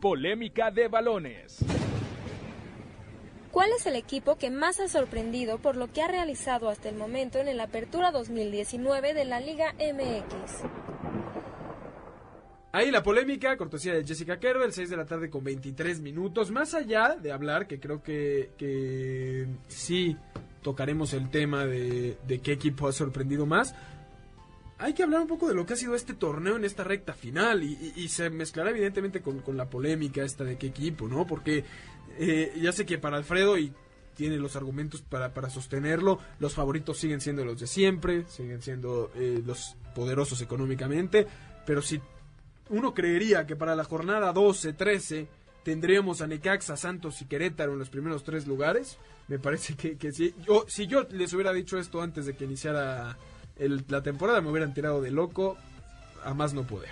[0.00, 1.64] Polémica de balones.
[3.50, 6.96] ¿Cuál es el equipo que más ha sorprendido por lo que ha realizado hasta el
[6.96, 10.62] momento en la Apertura 2019 de la Liga MX?
[12.72, 16.50] Ahí la polémica, cortesía de Jessica Quero, el 6 de la tarde con 23 minutos.
[16.50, 20.18] Más allá de hablar, que creo que, que sí
[20.60, 23.74] tocaremos el tema de, de qué equipo ha sorprendido más.
[24.78, 27.14] Hay que hablar un poco de lo que ha sido este torneo en esta recta
[27.14, 31.26] final y, y- se mezclará evidentemente con, con la polémica esta de qué equipo, ¿no?
[31.26, 31.64] Porque
[32.18, 33.72] eh, ya sé que para Alfredo y
[34.14, 39.10] tiene los argumentos para, para sostenerlo, los favoritos siguen siendo los de siempre, siguen siendo
[39.14, 41.26] eh, los poderosos económicamente,
[41.66, 42.00] pero si
[42.68, 45.26] uno creería que para la jornada 12, 13
[45.62, 48.98] tendríamos a Necaxa, Santos y Querétaro en los primeros tres lugares.
[49.28, 50.32] Me parece que, que sí.
[50.46, 53.16] Yo, si yo les hubiera dicho esto antes de que iniciara
[53.58, 55.56] el- la temporada, me hubieran tirado de loco
[56.24, 56.90] a más no poder.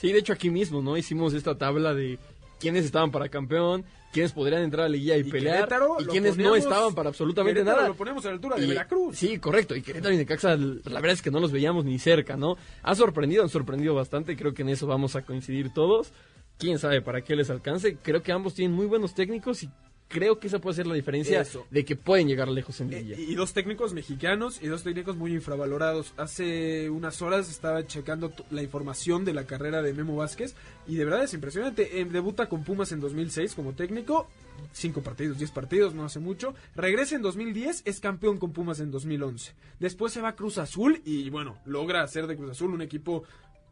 [0.00, 0.96] Sí, de hecho aquí mismo, ¿no?
[0.96, 2.18] Hicimos esta tabla de
[2.60, 6.04] quiénes estaban para campeón, quiénes podrían entrar a la liguilla y, Y pelear, Querétaro y
[6.06, 7.88] quiénes no estaban para absolutamente Querétaro nada.
[7.88, 9.16] lo ponemos a la altura de Veracruz.
[9.16, 9.74] Sí, correcto.
[9.76, 12.56] Y Querétaro y Necaxa, la verdad es que no los veíamos ni cerca, ¿no?
[12.82, 14.36] Ha sorprendido, han sorprendido bastante.
[14.36, 16.12] Creo que en eso vamos a coincidir todos.
[16.58, 17.98] Quién sabe para qué les alcance.
[18.02, 19.70] Creo que ambos tienen muy buenos técnicos y
[20.08, 21.66] creo que esa puede ser la diferencia Eso.
[21.70, 23.20] de que pueden llegar lejos en Eh, liguilla.
[23.20, 26.12] y dos técnicos mexicanos y dos técnicos muy infravalorados.
[26.16, 30.54] Hace unas horas estaba checando la información de la carrera de Memo Vázquez
[30.86, 32.00] y de verdad es impresionante.
[32.00, 34.28] Eh, debuta con Pumas en 2006 como técnico,
[34.72, 36.54] cinco partidos, 10 partidos, no hace mucho.
[36.74, 39.52] Regresa en 2010, es campeón con Pumas en 2011.
[39.80, 43.24] Después se va a Cruz Azul y bueno, logra hacer de Cruz Azul un equipo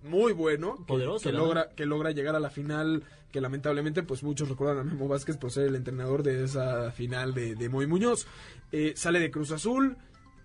[0.04, 4.22] muy bueno que, Poderoso, que logra que logra llegar a la final que lamentablemente pues
[4.22, 7.86] muchos recuerdan a Memo Vázquez por ser el entrenador de esa final de, de Moy
[7.88, 8.26] Muñoz.
[8.70, 9.96] Eh, sale de Cruz Azul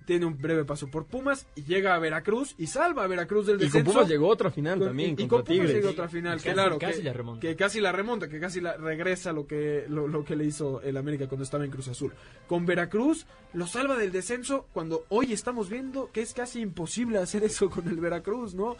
[0.08, 3.58] tiene un breve paso por Pumas y llega a Veracruz y salva a Veracruz del
[3.58, 3.91] Y con descenso.
[3.91, 6.80] Pumas llegó otra final Con- también, y, y con Pumas llega otra final Casi- claro
[6.80, 7.41] casi que, la remonta.
[7.41, 10.82] que casi la remonta que casi la regresa lo que lo, lo que le hizo
[10.82, 12.12] el América cuando estaba en Cruz Azul.
[12.48, 17.43] Con Veracruz lo salva del descenso cuando hoy estamos viendo que es casi imposible hacer
[17.43, 18.78] eso con el Veracruz no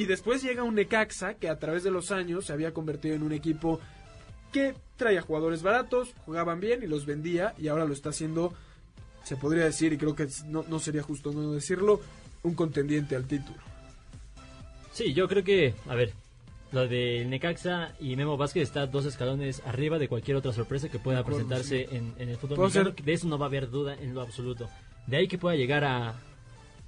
[0.00, 3.22] y después llega un Necaxa que a través de los años se había convertido en
[3.22, 3.80] un equipo
[4.52, 8.54] que traía jugadores baratos, jugaban bien y los vendía y ahora lo está haciendo,
[9.24, 12.00] se podría decir, y creo que no, no sería justo no decirlo,
[12.42, 13.58] un contendiente al título.
[14.92, 16.12] Sí, yo creo que, a ver,
[16.72, 20.98] lo de Necaxa y Memo Vázquez está dos escalones arriba de cualquier otra sorpresa que
[20.98, 22.92] pueda acuerdo, presentarse en, en el fútbol mexicano.
[22.94, 24.68] ser- De eso no va a haber duda en lo absoluto.
[25.06, 26.14] De ahí que pueda llegar a,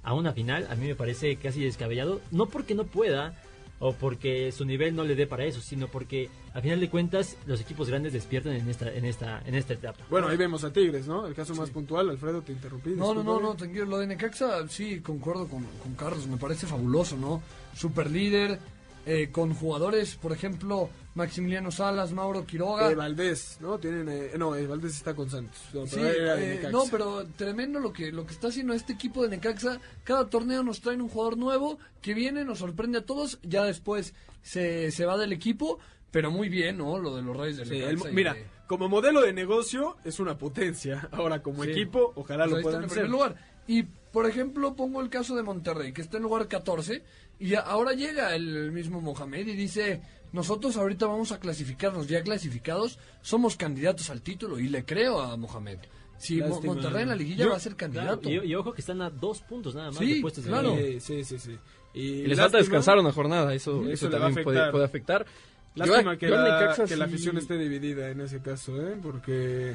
[0.03, 2.21] a una final, a mí me parece casi descabellado.
[2.31, 3.35] No porque no pueda
[3.79, 7.35] o porque su nivel no le dé para eso, sino porque a final de cuentas
[7.47, 10.05] los equipos grandes despiertan en esta en esta en esta etapa.
[10.07, 11.25] Bueno, ahí vemos a Tigres, ¿no?
[11.25, 12.91] El caso más puntual, Alfredo, te interrumpí.
[12.91, 13.85] No, no, no, no, tranquilo.
[13.85, 17.41] Lo de Necaxa, sí, concuerdo con, con Carlos, me parece fabuloso, ¿no?
[17.75, 18.59] Super líder,
[19.05, 22.89] eh, con jugadores, por ejemplo, Maximiliano Salas, Mauro Quiroga.
[22.91, 23.77] Eh, Valdés, ¿no?
[23.79, 25.59] Tienen, eh, no, eh, Valdés está con Santos.
[25.73, 29.23] No, Sí, pero eh, no, pero tremendo lo que, lo que está haciendo este equipo
[29.23, 29.79] de Necaxa.
[30.03, 34.13] Cada torneo nos traen un jugador nuevo que viene, nos sorprende a todos, ya después
[34.41, 35.79] se, se va del equipo,
[36.11, 36.97] pero muy bien, ¿no?
[36.99, 38.07] Lo de los Reyes de Sí, Necaxa.
[38.07, 41.09] el- y mira, de- como modelo de negocio es una potencia.
[41.11, 41.71] Ahora, como Sí.
[41.71, 43.35] equipo, ojalá pues lo puedan lugar.
[43.67, 47.03] Y por ejemplo, pongo el caso de Monterrey, que está en lugar 14,
[47.39, 52.99] y ahora llega el mismo Mohamed y dice, nosotros ahorita vamos a clasificarnos, ya clasificados,
[53.21, 55.79] somos candidatos al título, y le creo a Mohamed.
[56.17, 56.73] Si Lástima.
[56.75, 58.21] Monterrey en la liguilla Yo- va a ser candidato.
[58.21, 60.75] Claro, y, y ojo que están a dos puntos nada más Sí, de claro.
[60.75, 60.99] liga.
[61.01, 61.57] Sí, sí, sí, sí.
[61.95, 65.25] Y, Y les falta descansar una jornada, eso, Eso también puede, afectar.
[65.73, 66.43] Yo- Lástima que, yo al
[66.77, 68.97] la, que la afición esté dividida en ese caso, ¿eh?
[69.01, 69.73] Porque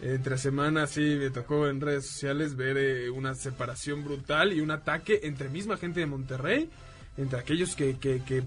[0.00, 4.70] entre semanas sí me tocó en redes sociales ver eh, una separación brutal y un
[4.70, 6.68] ataque entre misma gente de Monterrey,
[7.16, 8.42] entre aquellos que, que, que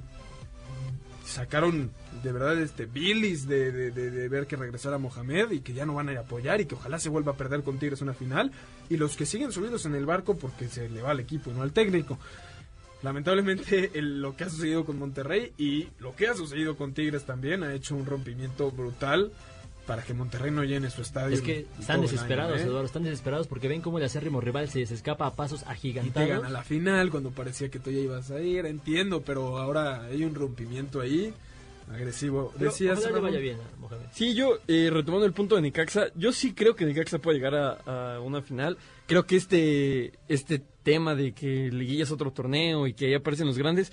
[1.26, 1.92] sacaron
[2.24, 5.94] de verdad este bilis de, de, de- ver que regresara Mohamed y que ya no
[5.94, 8.52] van a apoyar y que ojalá se vuelva a perder con Tigres una final
[8.90, 11.54] y los que siguen subidos en el barco porque se le va al equipo y
[11.54, 12.18] no al técnico.
[13.04, 17.64] Lamentablemente lo que ha sucedido con Monterrey y lo que ha sucedido con Tigres también
[17.64, 19.32] ha hecho un rompimiento brutal
[19.90, 21.34] para que Monterrey no llene su estadio.
[21.34, 22.68] Es que están desesperados, año, ¿eh?
[22.68, 25.66] Eduardo, están desesperados porque ven cómo el acérrimo rival se, se escapa a pasos Y
[25.66, 26.30] te agigantados.
[26.30, 30.24] gana la final cuando parecía que tú ya ibas a ir, entiendo, pero ahora hay
[30.24, 31.34] un rompimiento ahí
[31.92, 32.54] agresivo.
[32.56, 34.06] Pero Decías, ojalá vaya bien a Mohamed.
[34.14, 37.56] Sí, yo, eh, retomando el punto de Necaxa, yo sí creo que Necaxa puede llegar
[37.56, 38.78] a, a una final.
[39.08, 43.48] Creo que este, este tema de que Liguilla es otro torneo y que ahí aparecen
[43.48, 43.92] los grandes,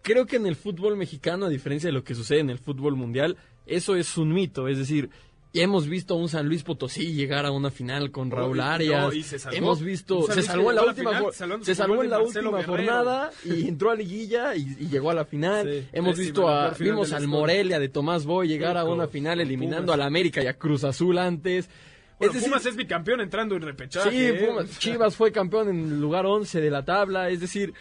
[0.00, 2.96] creo que en el fútbol mexicano, a diferencia de lo que sucede en el fútbol
[2.96, 4.68] mundial, eso es un mito.
[4.68, 5.10] Es decir,
[5.54, 8.60] ya hemos visto a un San Luis Potosí llegar a una final con Raúl y-
[8.60, 9.02] Arias.
[9.06, 9.56] no, y se salvó.
[9.56, 12.92] hemos visto, se salvó en la última, final, se salvó en la Marcelo última Guerrero.
[12.92, 15.66] jornada y entró a liguilla y, y llegó a la final.
[15.70, 17.26] Sí, hemos visto a, vimos al.
[17.28, 21.16] Morelia de Tomás Boy llegar a una final eliminando al América y a Cruz Azul
[21.18, 21.70] antes.
[22.18, 24.10] Bueno, es decir, Pumas es bicampeón entrando en repechaje.
[24.10, 24.46] sí, ¿eh?
[24.46, 27.28] Pumas- Chivas fue campeón en el lugar 11 de la tabla.
[27.30, 27.72] Es decir,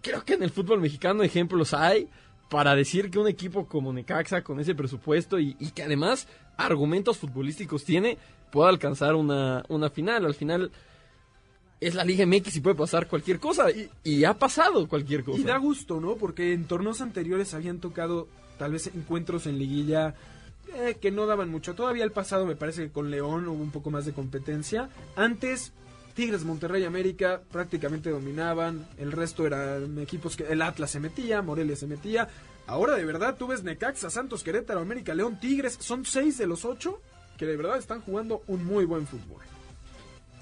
[0.00, 2.08] creo que en el fútbol mexicano ejemplos hay
[2.48, 7.18] para decir que un equipo como Necaxa con ese presupuesto y, y que además argumentos
[7.18, 8.18] futbolísticos tiene,
[8.50, 10.24] pueda alcanzar una, una final.
[10.24, 10.70] Al final
[11.80, 13.70] es la Liga MX y puede pasar cualquier cosa.
[13.70, 15.40] Y, y ha pasado cualquier cosa.
[15.40, 16.16] Y da gusto, ¿no?
[16.16, 18.28] Porque en torneos anteriores habían tocado
[18.58, 20.14] tal vez encuentros en liguilla
[20.74, 21.74] eh, que no daban mucho.
[21.74, 24.88] Todavía el pasado me parece que con León hubo un poco más de competencia.
[25.16, 25.72] Antes
[26.14, 28.86] Tigres, Monterrey, América prácticamente dominaban.
[28.98, 32.28] El resto eran equipos que el Atlas se metía, Morelia se metía.
[32.66, 35.76] Ahora de verdad tú ves Necaxa, Santos, Querétaro, América, León, Tigres.
[35.80, 37.00] Son seis de los ocho
[37.36, 39.42] que de verdad están jugando un muy buen fútbol.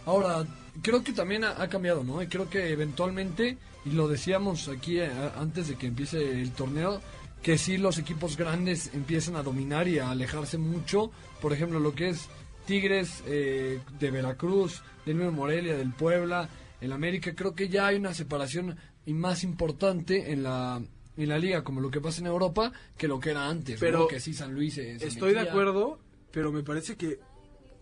[0.05, 0.45] Ahora,
[0.83, 2.23] creo que también ha, cambiado, ¿no?
[2.23, 7.01] Y creo que eventualmente, y lo decíamos aquí eh, antes de que empiece el torneo,
[7.43, 11.11] que sí los equipos grandes empiezan a dominar y a alejarse mucho.
[11.41, 12.29] Por ejemplo, lo que es
[12.67, 16.49] Tigres eh, de Veracruz, del mismo Morelia, del Puebla,
[16.81, 20.81] el América, creo que ya hay una separación y más importante en la
[21.15, 23.99] en la liga como lo que pasa en Europa que lo que era antes, Pero
[24.01, 24.07] ¿no?
[24.09, 25.99] que sí San Luis se- se Estoy de acuerdo,
[26.31, 27.19] pero me parece que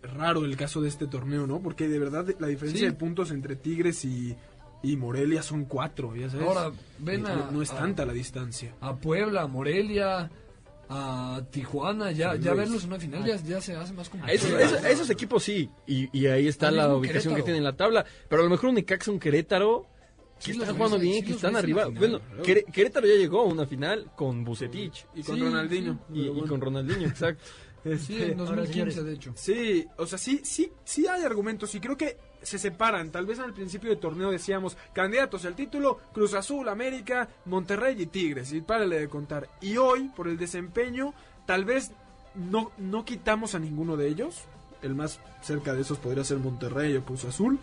[0.02, 1.60] raro el caso de este torneo, ¿no?
[1.62, 2.86] Porque de verdad la diferencia Sí.
[2.86, 4.34] de puntos entre Tigres y,
[4.82, 6.46] y Morelia son cuatro, ya sabes.
[6.46, 8.74] Ahora, ven no, a- no es a- tanta la distancia.
[8.80, 10.30] a Puebla, a Morelia,
[10.92, 14.34] a Tijuana, ya, ya verlos en una final ya, ya se hace más complicado.
[14.36, 17.76] Esos, esos- esos equipos sí, y, y ahí está la ubicación que tiene en la
[17.76, 18.04] tabla.
[18.28, 19.86] Pero a lo mejor un Necaxa, un Querétaro,
[20.38, 21.86] que Sí están jugando bien, sí que están arriba.
[21.86, 22.20] final, bueno,
[22.72, 25.06] Querétaro ya llegó a una final con Bucetich.
[25.14, 26.00] Y con Sí, Ronaldinho.
[26.12, 27.44] Y, y con Ronaldinho, exacto.
[27.84, 29.32] Sí, Este, en 2015 de hecho.
[29.36, 33.10] Sí, o sea, sí, sí, sí hay argumentos y creo que se separan.
[33.10, 38.06] Tal vez al principio del torneo decíamos candidatos al título, Cruz Azul, América, Monterrey y
[38.06, 38.52] Tigres.
[38.52, 39.48] Y párale de contar.
[39.60, 41.14] Y hoy, por el desempeño,
[41.46, 41.92] tal vez
[42.34, 44.42] no, no quitamos a ninguno de ellos.
[44.82, 47.58] El más cerca de esos podría ser Monterrey o Cruz Azul.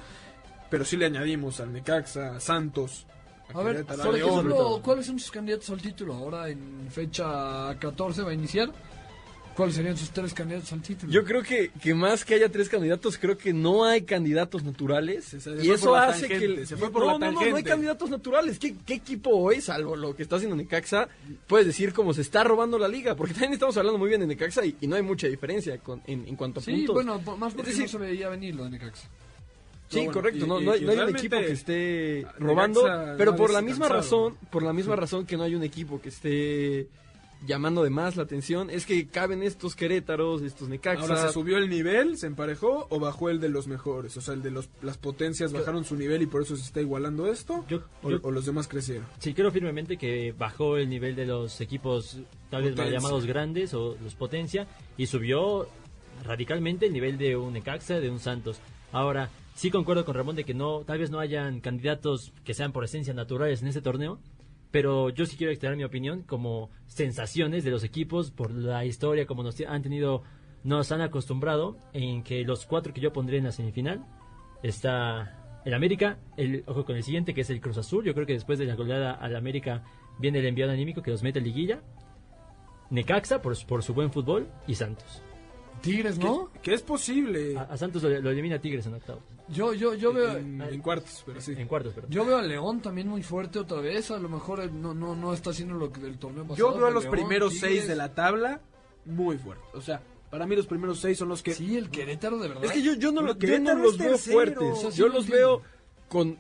[0.70, 3.06] Pero sí le añadimos al Necaxa, a Santos.
[3.54, 6.14] A ver, Querétaro, por a ejemplo, ¿cuáles son sus candidatos al título?
[6.14, 8.70] Ahora en fecha 14 va a iniciar.
[9.58, 11.12] ¿Cuáles serían sus tres candidatos al título?
[11.12, 15.26] Yo creo que, que más que haya tres candidatos, creo que no hay candidatos naturales.
[15.26, 16.46] Se- se y eso hace tangente, que...
[16.62, 18.60] el- se fue por no, la no, no, no hay candidatos naturales.
[18.60, 21.10] ¿Qué, qué equipo hoy, salvo lo que está haciendo Necaxa,
[21.48, 23.16] puedes decir cómo se está robando la liga?
[23.16, 26.04] Porque también estamos hablando muy bien de Necaxa y, y no hay mucha diferencia con-
[26.06, 26.94] en, en cuanto a Sí, puntos.
[26.94, 29.10] bueno, por- más porque decir, no se veía venir lo de Necaxa.
[29.90, 32.84] Sí, bueno, correcto, y- no, y- no hay, no hay un equipo que esté robando,
[33.18, 36.10] pero por la misma razón, por la misma razón que no hay un equipo que
[36.10, 36.88] esté
[37.46, 41.02] llamando de más la atención, es que caben estos Querétaros, estos Necaxa.
[41.04, 44.18] Ahora se subió el nivel, se emparejó o bajó el de los mejores.
[44.18, 46.82] O sea, el de los, las potencias bajaron su nivel y por eso se está
[46.82, 47.64] igualando esto.
[47.70, 49.06] Yo- o, yo- o los demás crecieron.
[49.20, 52.18] Sí, creo firmemente que bajó el nivel de los equipos
[52.50, 55.68] tal vez mal llamados grandes o los potencia y subió
[56.24, 58.60] radicalmente el nivel de un Necaxa, de un Santos.
[58.92, 62.72] Ahora, sí concuerdo con Ramón de que no, tal vez no hayan candidatos que sean
[62.72, 64.18] por esencia naturales en este torneo,
[64.78, 69.26] pero yo sí quiero externar mi opinión como sensaciones de los equipos por la historia,
[69.26, 70.22] como nos han tenido,
[70.64, 74.06] nos han acostumbrado en que los cuatro que yo pondré en la semifinal
[74.62, 78.06] está el América, el, ojo con el siguiente que es el Cruz Azul.
[78.06, 79.84] Yo creo que después de la goleada al América
[80.20, 81.82] viene el enviado anímico que los mete a liguilla.
[82.92, 85.24] Necaxa por, por su buen fútbol y Santos.
[85.82, 86.52] Tigres, ¿no?
[86.62, 89.24] Que es posible A, a Santos lo, lo elimina Tigres en octavos.
[89.50, 90.38] Yo, yo, yo veo...
[90.38, 91.54] en, en cuartos, pero sí.
[91.58, 92.08] En cuartos, pero.
[92.10, 94.12] Yo veo a León también muy fuerte otra vez.
[94.12, 96.58] A lo mejor eh, no, no, no está haciendo lo que del torneo pasado.
[96.58, 97.72] Yo veo a los León, primeros Tigres.
[97.76, 98.60] seis de la tabla
[99.06, 99.66] muy fuertes.
[99.74, 101.54] O sea, para mí los primeros seis son los que...
[101.54, 102.66] Sí, el Querétaro de verdad.
[102.66, 104.34] Es que yo, yo no, lo- yo no los veo tercero.
[104.36, 104.96] fuertes.
[104.96, 105.60] Yo lo los entiendo.
[105.60, 105.62] veo
[106.10, 106.38] con,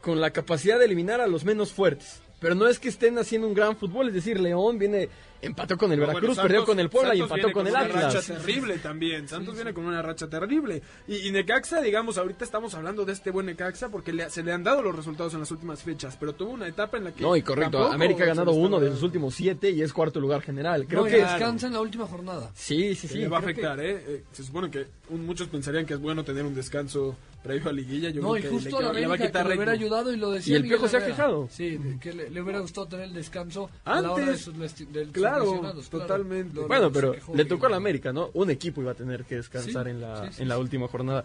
[0.00, 2.22] con la capacidad de eliminar a los menos fuertes.
[2.40, 4.08] Pero no es que estén haciendo un gran fútbol.
[4.08, 5.10] Es decir, León viene,
[5.46, 7.52] empató con el No, Veracruz, bueno, perdió Santos- con el Puebla y Santos empató viene
[7.52, 8.26] con el una racha Atlas.
[8.26, 9.28] terrible también.
[9.28, 10.82] Santos viene con una racha terrible.
[11.08, 14.52] Y, y Necaxa, digamos, ahorita estamos hablando de este buen Necaxa porque le- se le
[14.52, 17.22] han dado los resultados en las últimas fechas, pero tuvo una etapa en la que...
[17.22, 17.70] No, y correcto.
[17.72, 20.86] tampoco América ha ganado uno de sus últimos siete y es cuarto lugar general.
[20.86, 22.50] Creo No, y que descansa en la última jornada.
[22.54, 23.18] Sí, sí, sí.
[23.18, 24.04] le va a creo que- afectar, ¿eh?
[24.06, 27.72] Eh, Se supone que un- muchos pensarían que es bueno tener un descanso previo a
[27.74, 28.08] liguilla.
[28.08, 29.48] Yo no, y creo que justo le, a la le va a América quitar que
[29.50, 31.48] le hubiera ayudado y lo decía Y el Miguel Piojo se ha quejado.
[31.50, 34.54] Sí, que le, le hubiera gustado tener el descanso a la Antes, hora de sus,
[34.54, 35.80] lesti- de sus claro, claro.
[35.90, 36.60] totalmente.
[36.60, 37.76] Bueno, pero le tocó a la Herrera.
[37.76, 38.30] América, ¿no?
[38.34, 40.60] Un equipo iba a tener que descansar Sí, en la, sí, sí, en la sí.
[40.60, 41.24] última jornada.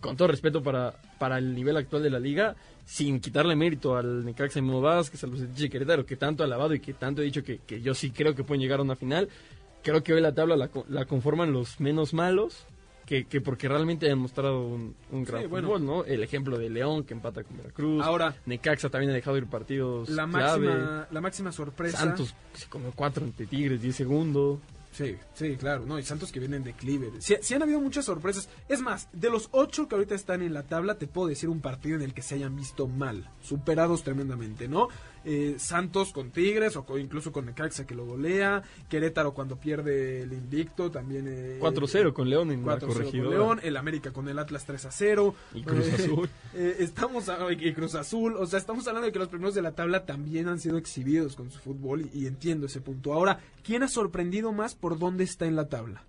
[0.00, 4.24] Con todo respeto para, para el nivel actual de la liga, sin quitarle mérito al
[4.24, 7.24] Necaxa y Memo Vázquez, al Lucetiche Querétaro, que tanto ha alabado y que tanto he
[7.24, 9.28] dicho que, que yo sí creo que pueden llegar a una final.
[9.84, 12.66] Creo que hoy la tabla la, la conforman los menos malos,
[13.12, 15.68] que, que porque realmente han mostrado un, un gran Sí, bueno.
[15.68, 16.04] fútbol, ¿no?
[16.04, 18.02] El ejemplo de León, que empata con Veracruz.
[18.02, 20.66] Ahora, Necaxa también ha dejado ir partidos la clave.
[20.68, 21.98] máxima, la máxima sorpresa...
[21.98, 22.34] Santos
[22.70, 24.60] comió cuatro ante Tigres, 10 segundos.
[24.92, 27.10] Sí, sí, claro, no, y Santos que vienen de declive.
[27.18, 28.48] Sí, sí han habido muchas sorpresas.
[28.68, 31.60] Es más, de los ocho que ahorita están en la tabla, te puedo decir un
[31.60, 34.88] partido en el que se hayan visto mal, superados tremendamente, ¿no?
[35.24, 40.32] Eh, Santos con Tigres, o incluso con Necaxa que lo golea, Querétaro cuando pierde el
[40.32, 41.26] invicto, también...
[41.28, 43.30] Eh, 4-0 con León en la 4-0 con corregidora.
[43.30, 45.34] León, el América con el Atlas 3 a 0.
[45.54, 46.28] Y Cruz Eh, Azul.
[46.54, 49.62] eh, estamos a- y Cruz Azul, o sea, estamos hablando de que los primeros de
[49.62, 53.12] la tabla también han sido exhibidos con su fútbol y, y entiendo ese punto.
[53.12, 56.04] Ahora, ¿quién ha sorprendido más por dónde está en la tabla?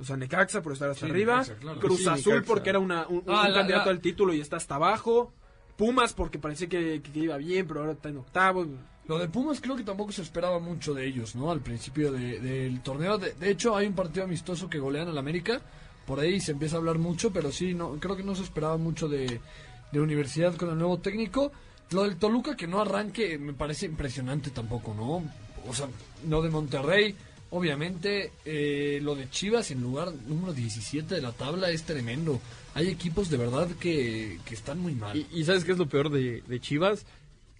[0.00, 1.80] O sea, Necaxa por estar hasta Sí, arriba, Necaxa, claro.
[1.80, 2.46] Cruz Sí, Azul Necaxa.
[2.52, 5.32] porque era una, un, un Ah, la- candidato la- al título y está hasta abajo,
[5.78, 8.66] Pumas porque parecía que, iba bien, pero ahora está en octavo.
[9.06, 11.52] Lo de Pumas creo que tampoco se esperaba mucho de ellos, ¿no?
[11.52, 13.16] Al principio de- del torneo.
[13.16, 15.62] De, hecho, hay un partido amistoso que golean al América.
[16.04, 18.76] Por ahí se empieza a hablar mucho, pero sí, no creo que no se esperaba
[18.76, 19.40] mucho de,
[19.92, 21.52] de Universidad con el nuevo técnico.
[21.90, 25.22] Lo del Toluca que no arranque me parece impresionante tampoco, ¿no?
[25.70, 25.86] O sea,
[26.28, 27.14] lo de Monterrey,
[27.50, 28.30] obviamente.
[28.44, 32.40] eh, lo de Chivas en lugar número 17 de la tabla es tremendo.
[32.74, 35.16] Hay equipos de verdad que, que están muy mal.
[35.16, 37.04] Y, y ¿sabes qué es lo peor de, de Chivas?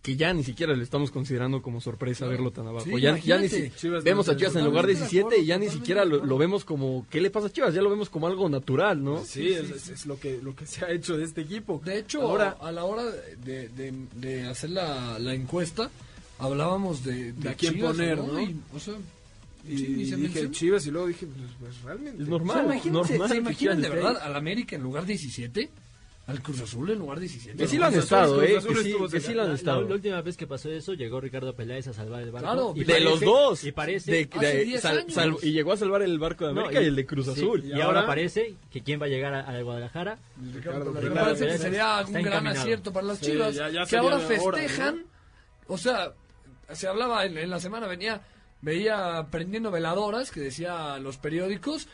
[0.03, 2.85] Que ya ni siquiera le estamos considerando como sorpresa verlo tan abajo.
[2.85, 3.70] Sí, ya, ya ni imagínate.
[3.70, 6.38] si- Chivas vemos a Chivas en lugar totalmente de 17 y ya ni siquiera lo,
[6.38, 7.74] vemos como ¿qué le pasa a Chivas?
[7.74, 9.24] Ya lo vemos como algo natural, ¿no?
[9.24, 11.83] Sí, es, es- es lo que lo que se ha hecho de este equipo.
[11.85, 15.90] De hecho, ahora a la hora de, de- de hacer la, la encuesta,
[16.38, 18.40] hablábamos de, De a quién Chivas, poner, ¿no?
[18.40, 18.94] Y, o sea,
[19.69, 20.51] y sí, se dije menciona.
[20.51, 22.23] Chivas y luego dije, pues, pues, realmente.
[22.23, 22.57] Es O normal.
[22.57, 25.71] sea, imagínense, normal ¿se imaginan de verdad al América en lugar 17?
[26.27, 27.57] ¿Al Cruz Azul en lugar 17?
[27.57, 28.57] Que sí lo han estado, ¿eh?
[28.57, 29.81] Que sí, que sí lo han La, estado.
[29.89, 32.47] la última vez que pasó eso, llegó Ricardo Peláez a salvar el barco.
[32.53, 33.65] Claro, y de De los parece- dos.
[33.65, 34.13] Y parece.
[34.13, 35.15] De- de- 10 sal- años.
[35.15, 37.31] sal- y llegó a salvar el barco de No, América y, el de Cruz sí,
[37.33, 37.65] Azul.
[37.65, 40.19] Y, Y ahora ahora- parece que quién va a llegar a, a Guadalajara.
[40.55, 41.15] Ricardo Peláez.
[41.19, 43.55] parece que sería un gran acierto para las Sí, Chivas.
[43.55, 45.05] ya- ya que ahora de ahora, festejan.
[45.67, 46.13] O sea,
[46.75, 48.21] se hablaba en, en la semana, venía,
[48.61, 51.88] veía prendiendo veladoras que decía los periódicos.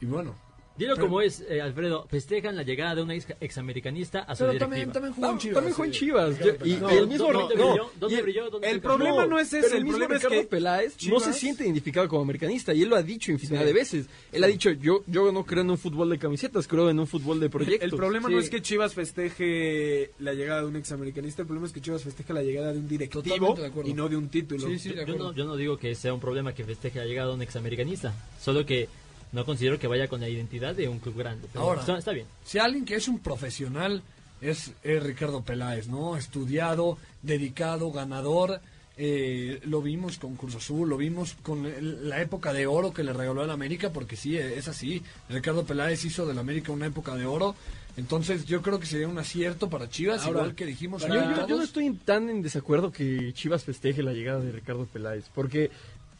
[0.00, 0.36] Y bueno,
[0.78, 2.06] Dilo Pero- como es, eh, Alfredo.
[2.10, 4.58] Festejan la llegada de una ex- examericanista a su pero directiva.
[4.58, 5.54] también, también jugó en Chivas.
[5.54, 5.98] también en sí.
[5.98, 6.38] Chivas.
[6.38, 7.90] Yo- y, No, y el mismo ¿dónde no, brilló?
[7.98, 8.50] ¿Dónde y el- brilló?
[8.50, 11.32] ¿Dónde el problema no es ese, el el mismo problema es que Peláez no se
[11.32, 14.06] siente identificado como americanista y él lo ha dicho infinidad de veces.
[14.32, 17.06] Él ha dicho, yo yo no creo en un fútbol de camisetas, creo en un
[17.06, 17.90] fútbol de proyectos.
[17.90, 21.72] El problema no es que Chivas festeje la llegada de un examericanista, el problema es
[21.72, 23.34] que Chivas festeja la llegada de un directivo de
[23.66, 23.88] acuerdo.
[23.90, 24.66] y no de un título.
[24.68, 27.06] Sí, sí, de Yo no, yo no digo que sea un problema que festeje la
[27.06, 28.14] llegada de un examericanista.
[28.40, 28.88] Solo que
[29.36, 31.46] no considero que vaya con la identidad de un club grande.
[31.52, 31.80] Pero Ahora.
[31.80, 32.26] está, está bien.
[32.44, 34.02] Si alguien que es un profesional
[34.40, 36.16] es, es Ricardo Peláez, ¿no?
[36.16, 38.60] Estudiado, dedicado, ganador.
[38.98, 43.04] eh, lo vimos con Cruz Azul, lo vimos con el- la época de oro que
[43.04, 45.02] le regaló al América, porque sí, es así.
[45.28, 47.54] Ricardo Peláez hizo del América una época de oro.
[47.98, 51.02] Entonces yo creo que sería un acierto para Chivas, Ahora, igual que dijimos.
[51.02, 54.86] Yo, yo- yo no estoy tan en desacuerdo que Chivas festeje la llegada de Ricardo
[54.86, 55.70] Peláez, porque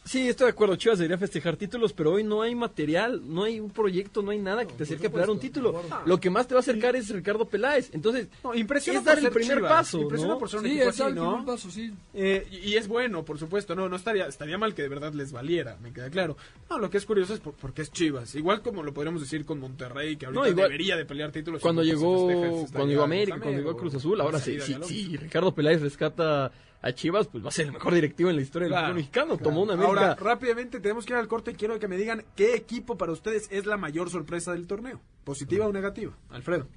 [0.07, 3.59] Sí, estoy de acuerdo, Chivas debería festejar títulos, pero hoy no hay material, no hay
[3.59, 5.83] un proyecto, no hay nada que te acerque a pelear un título.
[6.05, 7.91] Lo que más te va a acercar es Ricardo Peláez.
[7.93, 10.39] Entonces, No, impresiona es por dar el ser primer Chivas, paso, Impresiona ¿no?
[10.39, 11.31] por ser un Sí, así, el ¿no?
[11.33, 11.93] primer paso, sí.
[12.15, 15.13] Eh, y y es bueno, por supuesto, no, no estaría, estaría mal que de verdad
[15.13, 16.37] les valiera, me queda claro.
[16.71, 19.45] No, lo que es curioso es por- porque es Chivas, igual como lo podríamos decir
[19.45, 21.61] con Monterrey, que ahorita igual- debería de pelear títulos.
[21.61, 25.17] cuando nunca se llegó, festeja, cuando llegó América, cuando llegó Cruz Azul, ahora sí, sí,
[25.17, 26.53] Ricardo Peláez rescata
[26.87, 29.27] a Chivas, pues va a ser el mejor directivo en la historia del fútbol mexicano.
[29.37, 29.43] claro.
[29.43, 29.89] Tomó una América.
[29.89, 33.13] Ahora, rápidamente tenemos que ir al corte y quiero que me digan qué equipo para
[33.13, 36.17] ustedes es la mayor sorpresa del torneo, positiva o negativa.
[36.31, 36.69] Alfredo,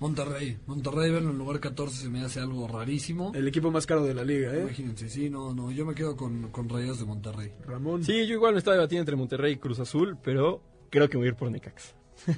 [0.00, 0.58] Monterrey.
[0.66, 3.32] Monterrey verlo en lugar 14 se me hace algo rarísimo.
[3.34, 4.62] el equipo más caro de la liga, ¿eh?
[4.62, 7.52] Imagínense, sí, no, no, yo me quedo con, con Rayos de Monterrey.
[7.66, 8.04] Ramón.
[8.04, 11.26] Sí, yo igual me estaba debatiendo entre Monterrey y Cruz Azul, pero creo que voy
[11.26, 11.94] a ir por Necax.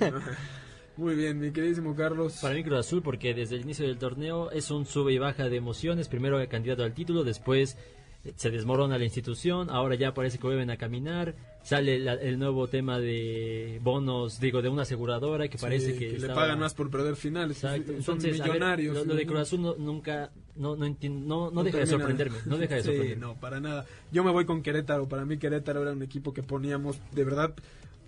[1.00, 2.38] Muy bien, mi queridísimo Carlos.
[2.42, 5.48] Para mí Cruz Azul porque desde el inicio del torneo es un sube y baja
[5.48, 6.08] de emociones.
[6.08, 7.78] Primero el candidato al título, después
[8.22, 11.34] eh, se desmorona la institución, ahora ya parece que vuelven a caminar.
[11.62, 16.08] Sale la- el nuevo tema de bonos, digo, de una aseguradora que parece Sí, que,
[16.10, 17.64] le estaba- pagan más por perder finales.
[17.64, 17.92] Exacto.
[18.02, 18.94] Son Entonces, ver, millonarios.
[18.98, 22.36] lo, lo de Cruz Azul no- nunca, no, no, entiendo- no, no deja de sorprenderme,
[22.44, 23.20] no deja de Sí, sorprenderme.
[23.26, 23.86] no, para nada.
[24.12, 25.08] Yo me voy con Querétaro.
[25.08, 27.54] Para mí Querétaro era un equipo que poníamos de verdad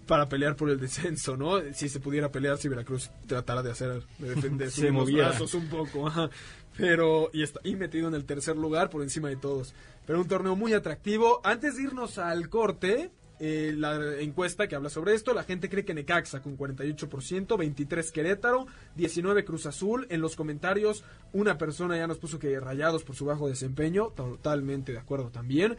[0.07, 1.61] para pelear por el descenso, ¿no?
[1.73, 5.29] Si se pudiera pelear, si Veracruz tratara de hacer, de defender Se moviera.
[5.29, 6.31] brazos un poco, ajá.
[6.77, 9.75] Pero, y está, y metido en el tercer lugar por encima de todos.
[10.07, 11.41] Pero un torneo muy atractivo.
[11.45, 15.85] Antes de irnos al corte, eh, la encuesta que habla sobre esto, la gente cree
[15.85, 20.07] que Necaxa con 48%, 23 Querétaro, 19 Cruz Azul.
[20.11, 24.93] En los comentarios, una persona ya nos puso que rayados por su bajo desempeño, totalmente
[24.93, 25.77] de acuerdo también.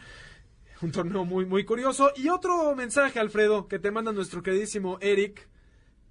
[0.84, 2.12] Un torneo muy, muy curioso.
[2.16, 5.48] Y otro mensaje, Alfredo, que te manda nuestro queridísimo Eric.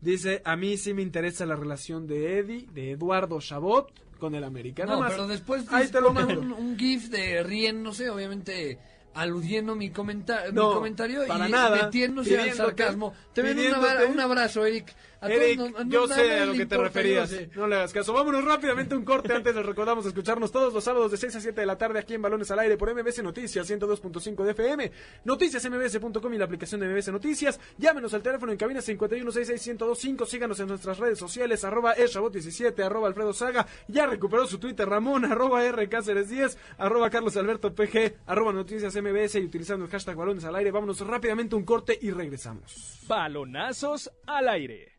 [0.00, 4.42] Dice, a mí sí me interesa la relación de Eddie, de Eduardo Chabot, con el
[4.42, 4.84] América.
[4.84, 5.12] No, más.
[5.12, 8.78] pero después Ahí te lo un, un gif de Rien, no sé, obviamente
[9.14, 13.12] aludiendo mi, comenta mi No, comentario para y nada, metiéndose al sarcasmo.
[13.34, 14.92] Te mando un, abra- un abrazo, Eric.
[15.30, 17.30] Eric, nos- no- yo sé a lo que te referías.
[17.54, 18.12] No le hagas caso.
[18.12, 19.32] Vámonos rápidamente a un corte.
[19.32, 22.14] Antes les recordamos escucharnos todos los sábados de 6 a 7 de la tarde aquí
[22.14, 24.92] en Balones al Aire por MBS Noticias 102.5 de FM,
[25.24, 27.60] noticiasmbs.com y la aplicación de MBS Noticias.
[27.78, 30.26] Llámenos al teléfono en cabina 51661025.
[30.26, 33.66] Síganos en nuestras redes sociales, arroba eshabot17, arroba Alfredo Saga.
[33.88, 38.94] Ya recuperó su Twitter Ramón, arroba R Cáceres 10, arroba Carlos Alberto PG, arroba Noticias
[38.96, 40.70] MBS y utilizando el hashtag Balones al Aire.
[40.70, 43.00] Vámonos rápidamente a un corte y regresamos.
[43.06, 44.91] Balonazos al aire.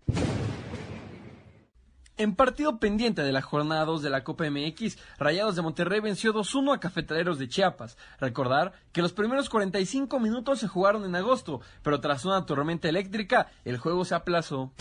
[2.16, 6.32] En partido pendiente de la jornada 2 de la Copa MX, Rayados de Monterrey venció
[6.32, 7.98] 2-1 a Cafetaleros de Chiapas.
[8.20, 13.48] Recordar que los primeros 45 minutos se jugaron en agosto, pero tras una tormenta eléctrica,
[13.66, 14.72] el juego se aplazó.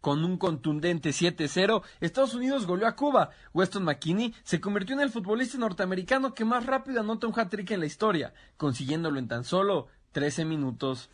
[0.00, 3.30] Con un contundente 7-0, Estados Unidos goleó a Cuba.
[3.52, 7.80] Weston McKinney se convirtió en el futbolista norteamericano que más rápido anota un hat-trick en
[7.80, 11.10] la historia, consiguiéndolo en tan solo 13 minutos.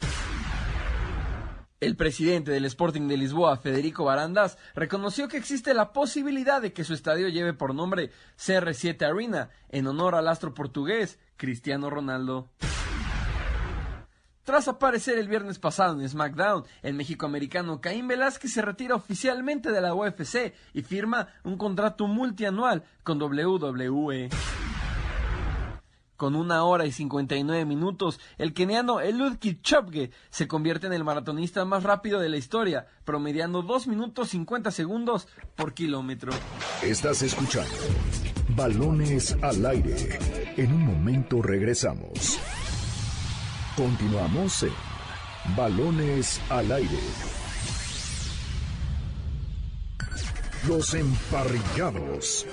[1.84, 6.82] El presidente del Sporting de Lisboa, Federico Barandas, reconoció que existe la posibilidad de que
[6.82, 12.48] su estadio lleve por nombre CR7 Arena, en honor al astro portugués Cristiano Ronaldo.
[14.44, 19.82] Tras aparecer el viernes pasado en SmackDown, el mexicoamericano Caín Velázquez se retira oficialmente de
[19.82, 24.30] la UFC y firma un contrato multianual con WWE.
[26.24, 31.66] Con una hora y 59 minutos, el keniano Eliud Kipchoge se convierte en el maratonista
[31.66, 36.32] más rápido de la historia, promediando 2 minutos 50 segundos por kilómetro.
[36.82, 37.74] Estás escuchando
[38.56, 40.18] Balones al aire.
[40.56, 42.40] En un momento regresamos.
[43.76, 44.72] Continuamos en
[45.54, 47.00] Balones al aire.
[50.66, 52.46] Los emparrillados.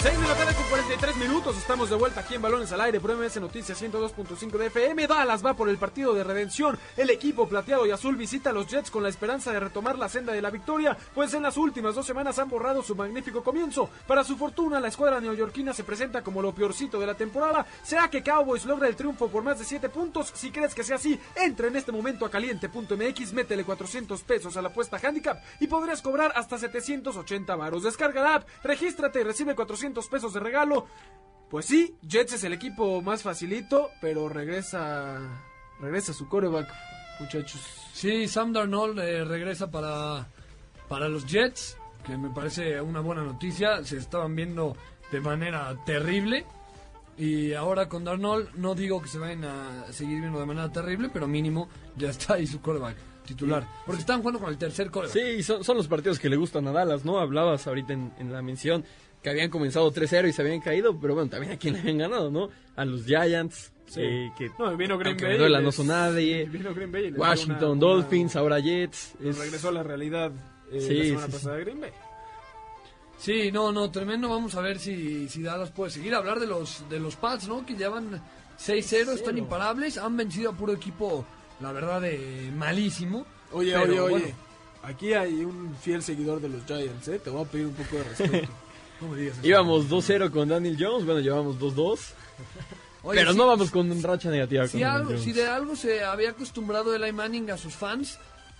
[0.00, 3.00] 6 de la tarde con 43 minutos, estamos de vuelta aquí en Balones al Aire
[3.00, 5.08] por MS Noticias 102.5 de FM.
[5.08, 6.78] Dallas va por el partido de redención.
[6.96, 10.08] El equipo plateado y azul visita a los Jets con la esperanza de retomar la
[10.08, 13.90] senda de la victoria, pues en las últimas dos semanas han borrado su magnífico comienzo.
[14.06, 17.66] Para su fortuna, la escuadra neoyorquina se presenta como lo peorcito de la temporada.
[17.82, 20.30] ¿Será que Cowboys logra el triunfo por más de 7 puntos?
[20.32, 24.62] Si crees que sea así, entra en este momento a caliente.mx, métele 400 pesos a
[24.62, 27.82] la apuesta handicap y podrías cobrar hasta 780 varos.
[27.82, 30.86] Descarga la app, regístrate y recibe 400 pesos de regalo.
[31.50, 35.18] Pues sí, Jets es el equipo más facilito, pero regresa
[35.80, 36.68] regresa su coreback,
[37.20, 37.60] muchachos.
[37.92, 40.26] Sí, Sam Darnold eh, regresa para,
[40.88, 41.76] para los Jets,
[42.06, 43.82] que me parece una buena noticia.
[43.84, 44.76] Se estaban viendo
[45.10, 46.44] de manera terrible.
[47.16, 51.10] Y ahora con Darnold, no digo que se vayan a seguir viendo de manera terrible,
[51.12, 53.66] pero mínimo ya está ahí su coreback titular.
[53.84, 55.12] Porque están jugando con el tercer coreback.
[55.12, 57.18] Sí, son, son los partidos que le gustan a Dallas, ¿no?
[57.18, 58.84] Hablabas ahorita en, en la mención
[59.22, 61.98] que habían comenzado 3-0 y se habían caído, pero bueno, también a quien le habían
[61.98, 62.48] ganado, ¿no?
[62.76, 64.00] A los Giants, Sí.
[64.02, 65.32] eh, que No, vino Green Bay.
[65.32, 66.44] me duela, y no les- son nadie.
[66.44, 69.14] Vino Green Bay les Washington una- Dolphins, una- ahora Jets.
[69.22, 70.30] es- regresó a la realidad
[70.70, 71.90] eh, Sí, la semana sí, pasada de Green Bay.
[73.18, 74.28] Sí, no, no, tremendo.
[74.28, 76.14] Vamos a ver si, si Dallas puede seguir.
[76.14, 77.64] Hablar de los, de los Pats, ¿no?
[77.66, 78.22] Que llevan
[78.56, 79.98] 6-0, están imparables.
[79.98, 81.24] Han vencido a puro equipo,
[81.60, 83.26] la verdad, de malísimo.
[83.52, 84.10] Oye, Pero, oye, oye.
[84.24, 84.34] bueno.
[84.84, 87.18] Aquí hay un fiel seguidor de los Giants, ¿eh?
[87.18, 88.48] Te voy a pedir un poco de respeto.
[89.00, 89.46] No me digas eso.
[89.46, 91.98] Íbamos 2-0 con Daniel Jones, bueno, llevamos 2-2.
[93.02, 96.04] Oye, pero sí, no vamos con racha negativa Si, con algo, si de algo se
[96.04, 98.18] había acostumbrado Eli Manning a sus fans,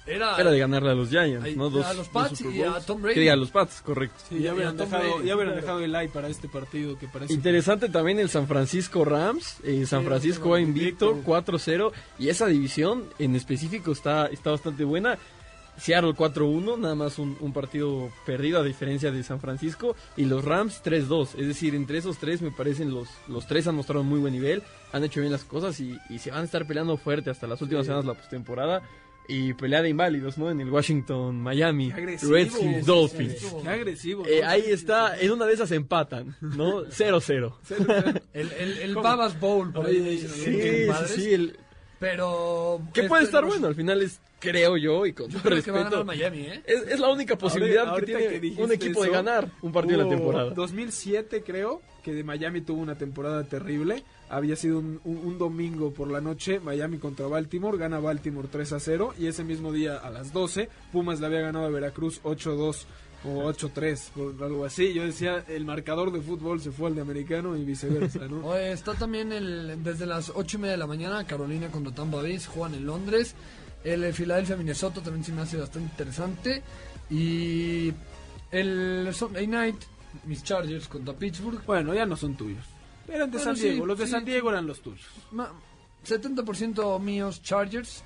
[0.08, 1.68] era, Era de ganarle a los Giants, Ay, ¿no?
[1.68, 2.80] Dos, a los Pats y a.
[2.80, 3.14] Tom Brady.
[3.14, 4.16] Que diga, a los Pats, correcto.
[4.26, 5.60] Sí, ya a hubieran, dejado, Brady, ya hubieran claro.
[5.66, 7.34] dejado el like para este partido que parece...
[7.34, 9.56] Interesante también el San Francisco Rams.
[9.64, 11.20] eh, San Sí, Francisco va invicto.
[11.26, 11.92] 4-0.
[12.18, 15.18] Y esa división en específico está, está bastante buena.
[15.78, 19.94] Seattle 4-1, nada más un, un partido perdido a diferencia de San Francisco.
[20.16, 21.30] Y los Rams 3-2.
[21.38, 24.62] Es decir, entre esos tres me parecen los, los tres han mostrado muy buen nivel.
[24.92, 27.60] Han hecho bien las cosas y, y se van a estar peleando fuerte hasta las
[27.62, 28.82] últimas semanas de la postemporada.
[29.30, 30.50] Y pelea de inválidos, ¿no?
[30.50, 31.92] En el Washington, Miami.
[31.92, 33.54] Redskins, Dolphins.
[33.62, 34.24] Qué agresivo.
[34.26, 34.48] Eh, ¿no?
[34.48, 36.84] ahí está, en una de esas empatan, ¿no?
[36.86, 37.54] 0-0.
[38.32, 38.94] el, el, el.
[38.94, 41.08] Babas Bowl, por ahí dicen, sí.
[41.14, 41.58] Sí, sí, el-
[41.98, 42.80] Pero...
[42.94, 45.50] que este, puede estar pues, bueno, al final es, creo yo, y con Yo todo
[45.50, 46.62] creo que va a respeto, ganar Miami, ¿eh?
[46.66, 50.04] es, es la única posibilidad que tiene que un equipo de ganar un partido de
[50.04, 50.50] la temporada.
[50.50, 54.04] 2007 creo que de Miami tuvo una temporada terrible.
[54.30, 58.72] Había sido un, un- un domingo por la noche, Miami contra Baltimore, gana Baltimore 3
[58.74, 62.20] a 0 y ese mismo día a las 12 Pumas le había ganado a Veracruz
[62.22, 62.84] 8-2
[63.24, 64.92] o 8-3 por algo así.
[64.92, 68.46] Yo decía, el marcador de fútbol se fue al de americano y viceversa, ¿no?
[68.46, 72.18] Oye, está también el, desde las 8 y media de la mañana, Carolina contra Tampa
[72.22, 73.34] Bay, juegan en Londres.
[73.84, 76.62] El Philadelphia Minnesota también se me hace bastante interesante.
[77.10, 77.92] Y
[78.50, 79.76] el Sunday Night,
[80.26, 81.62] mis Chargers contra Pittsburgh.
[81.66, 82.64] Bueno, ya no son tuyos.
[83.08, 85.06] Eran de Bueno, San sí, Diego, los de sí, San Diego eran los tuyos.
[85.32, 85.52] Ma-
[86.06, 88.02] 70% míos Chargers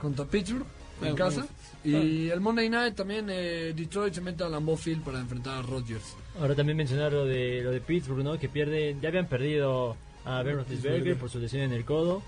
[0.00, 0.66] contra Pittsburgh
[0.96, 1.46] en Bueno, casa.
[1.84, 5.62] Y el Monday Night también eh, Detroit se mete a Lambeau Field para enfrentar a
[5.62, 6.14] Rodgers.
[6.38, 8.38] Ahora también mencionar lo de, lo de Pittsburgh, ¿no?
[8.38, 12.22] Que pierden, ya habían perdido a Ben Roethlisberger por su lesión en el codo.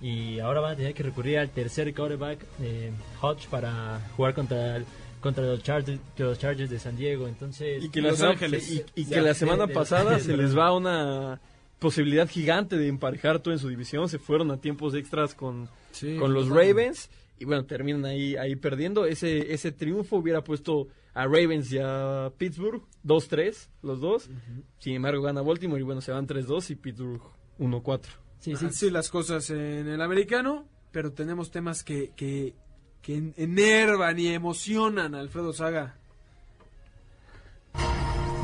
[0.00, 2.90] Y ahora van a tener que recurrir al tercer quarterback, eh,
[3.20, 4.86] Hodge, para jugar contra, el-
[5.20, 7.28] contra los, Chargers, los Chargers de San Diego.
[7.28, 8.70] Entonces, Y que, Los la, semana- Ángeles.
[8.70, 11.40] y, y que Ya, la semana de- de- pasada de- se les va una
[11.78, 14.08] posibilidad gigante de emparejar todo en su división.
[14.08, 16.48] Se fueron a tiempos extras con, Sí, con los.
[16.48, 19.04] Ravens y bueno, terminan ahí, ahí perdiendo.
[19.06, 24.30] Ese, ese triunfo hubiera puesto a Ravens y a Pittsburgh 2-3, los dos.
[24.78, 27.20] Sin embargo, gana Baltimore y bueno, se van 3-2 y Pittsburgh
[27.58, 28.08] 1-4.
[28.40, 32.54] Sí, sí, Así las cosas en el americano, pero tenemos temas que, que,
[33.02, 35.96] que en- enervan y emocionan a Alfredo Saga.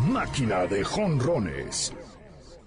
[0.08, 1.92] Máquina de jonrones.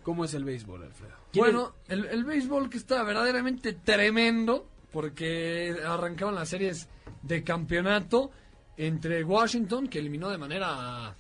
[0.04, 1.14] ¿Cómo es el béisbol, Alfredo?
[1.34, 6.88] Bueno, el, el béisbol que está verdaderamente tremendo, porque arrancaron las series
[7.22, 8.32] de campeonato
[8.78, 11.16] entre Washington, que eliminó de manera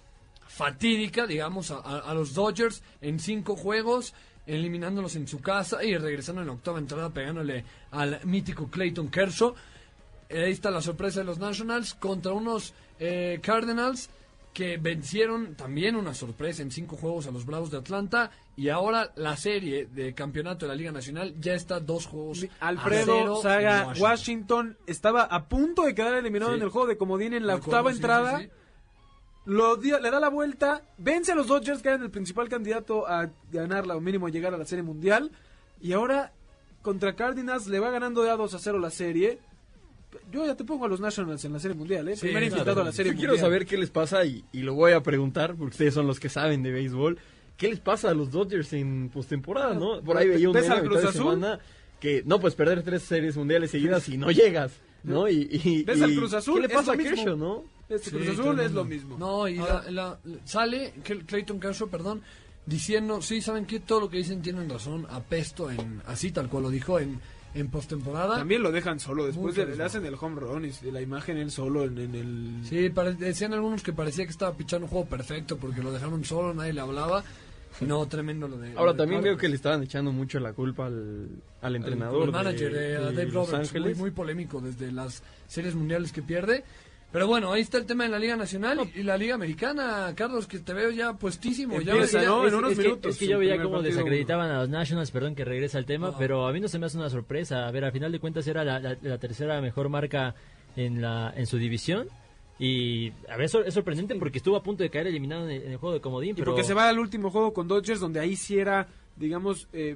[0.48, 4.14] fatídica, digamos, a, a- a los Dodgers en cinco juegos,
[4.56, 9.54] eliminándolos en su casa y regresando en la octava entrada, pegándole al mítico Clayton Kershaw.
[10.30, 14.10] Eh, Ahí está la sorpresa de los Nationals contra unos eh, Cardinals
[14.54, 19.12] que vencieron también una sorpresa en cinco juegos a los Bravos de Atlanta y ahora
[19.16, 23.36] la serie de campeonato de la Liga Nacional ya está dos juegos a Alfredo cero
[23.38, 24.02] en Saga, Washington.
[24.04, 24.78] Washington.
[24.88, 26.58] estaba a punto de quedar eliminado Sí.
[26.58, 28.40] en el juego de comodín en la octava sí, entrada.
[28.40, 28.50] sí.
[29.50, 33.08] Lo dio- le da la vuelta, vence a los Dodgers, que eran el principal candidato
[33.08, 35.32] a ganarla o mínimo llegar a la serie mundial.
[35.82, 36.32] Y ahora
[36.84, 39.40] contra Cardinals le va ganando de a 2 a 0 la serie.
[40.32, 42.16] Yo ya te pongo a los Nationals en la serie mundial, ¿eh?
[42.16, 44.74] Sí, Primer invitado a la serie Yo quiero saber qué les pasa y, y lo
[44.74, 47.18] voy a preguntar porque ustedes son los que saben de béisbol.
[47.58, 50.02] ¿Qué les pasa a los Dodgers en postemporada, no?
[50.02, 51.32] Por ahí veía un ¿Ves meme al a Cruz mitad de Azul?
[51.34, 51.60] semana
[52.00, 54.72] que no puedes perder tres series mundiales seguidas y no llegas,
[55.04, 55.28] ¿no?
[55.28, 56.62] Y, y- ¿Ves al Cruz Azul?
[56.62, 56.98] ¿Qué le pasa a.
[56.98, 57.64] Kershaw, no?
[57.90, 58.64] Este Sí, Cruz Azul tremendo.
[58.64, 59.18] es lo mismo.
[59.18, 62.22] No, y la- la- sale Kel- Clayton Kershaw, perdón,
[62.66, 63.80] diciendo, sí, ¿saben qué?
[63.80, 67.20] Todo lo que dicen tienen razón, apesto en, así tal cual lo dijo en,
[67.56, 68.36] en postemporada.
[68.38, 71.38] También lo dejan solo, después de, le hacen el home run y de la imagen
[71.38, 72.60] él solo en, en el...
[72.64, 76.24] Sí, pare- decían algunos que parecía que estaba pichando un juego perfecto porque lo dejaron
[76.24, 77.24] solo, nadie le hablaba.
[77.82, 78.70] No, tremendo lo de.
[78.72, 81.28] Ahora lo de también veo que le estaban echando mucho la culpa al,
[81.62, 82.26] al entrenador.
[82.26, 86.22] El manager, de, a de Dave Roberts, muy, muy polémico desde las series mundiales que
[86.24, 86.64] pierde.
[87.12, 90.46] Pero bueno, ahí está el tema de la Liga Nacional y la Liga Americana, Carlos,
[90.46, 91.82] que te veo ya puestísimo.
[91.82, 92.46] Ya, Empieza, ya- ¿no?
[92.46, 95.10] es, en unos es que, minutos, es que yo veía cómo desacreditaban a los Nationals,
[95.10, 96.16] perdón que regresa al tema, Ah.
[96.20, 97.68] pero a mí no se me hace una sorpresa.
[97.68, 100.36] A ver, al final de cuentas era la, la- la tercera mejor marca
[100.76, 102.08] en la en su división
[102.60, 105.72] Y a ver, es sorprendente porque estuvo a punto de caer eliminado en el, en
[105.72, 106.32] el juego de comodín.
[106.32, 108.86] Y pero porque se va al último juego con Dodgers, donde ahí sí era,
[109.16, 109.96] digamos, eh,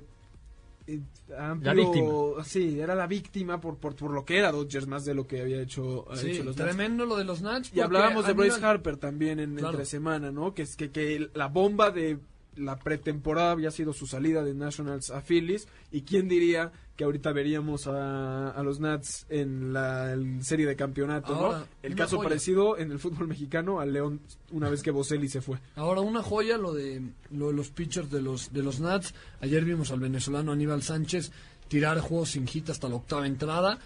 [0.88, 1.00] eh,
[1.38, 2.44] amplio- La víctima.
[2.44, 5.42] Sí, era la víctima por, por, por lo que era Dodgers, más de lo que
[5.42, 6.70] había hecho, ha Sí, hecho los Nats.
[6.70, 7.72] tremendo lo de los Nats.
[7.74, 9.72] Y hablábamos de Bryce Harper también en Claro.
[9.72, 10.54] entre semana, ¿no?
[10.54, 12.20] Que es que, que la bomba de
[12.56, 15.68] la pretemporada había sido su salida de Nationals a Phillies.
[15.92, 20.76] Y quién diría que ahorita veríamos a, a los Nats en la en serie de
[20.76, 21.66] campeonato, Ahora, ¿no?
[21.82, 22.30] El caso joya.
[22.30, 24.20] parecido en el fútbol mexicano al León
[24.52, 25.58] una vez que Boselli se fue.
[25.76, 27.02] Ahora una joya lo de,
[27.32, 29.14] lo de los pitchers de los de los Nats.
[29.42, 31.32] Ayer vimos al venezolano Aníbal Sánchez
[31.68, 33.80] tirar juegos sin hit hasta la octava entrada.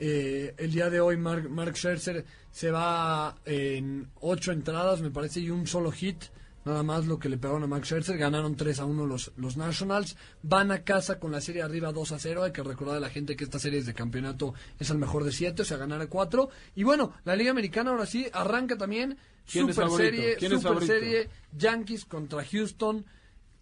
[0.00, 5.40] Eh, el día de hoy Mark, Mark Scherzer se va en ocho entradas, me parece,
[5.40, 6.24] y un solo hit.
[6.64, 8.16] Nada más lo que le pegaron a Max Scherzer.
[8.16, 10.16] Ganaron 3 a 1 los, los Nationals.
[10.42, 12.42] Van a casa con la serie arriba 2 a 0.
[12.44, 15.32] Hay que recordar a la gente que esta serie de campeonato es el mejor de
[15.32, 16.48] 7, o sea, ganar a 4.
[16.74, 19.18] Y bueno, la Liga Americana ahora sí arranca también.
[19.50, 20.16] ¿Quién es Super favorito?
[20.16, 20.92] serie, ¿Quién es super favorito?
[20.94, 21.28] serie.
[21.56, 23.04] Yankees contra Houston.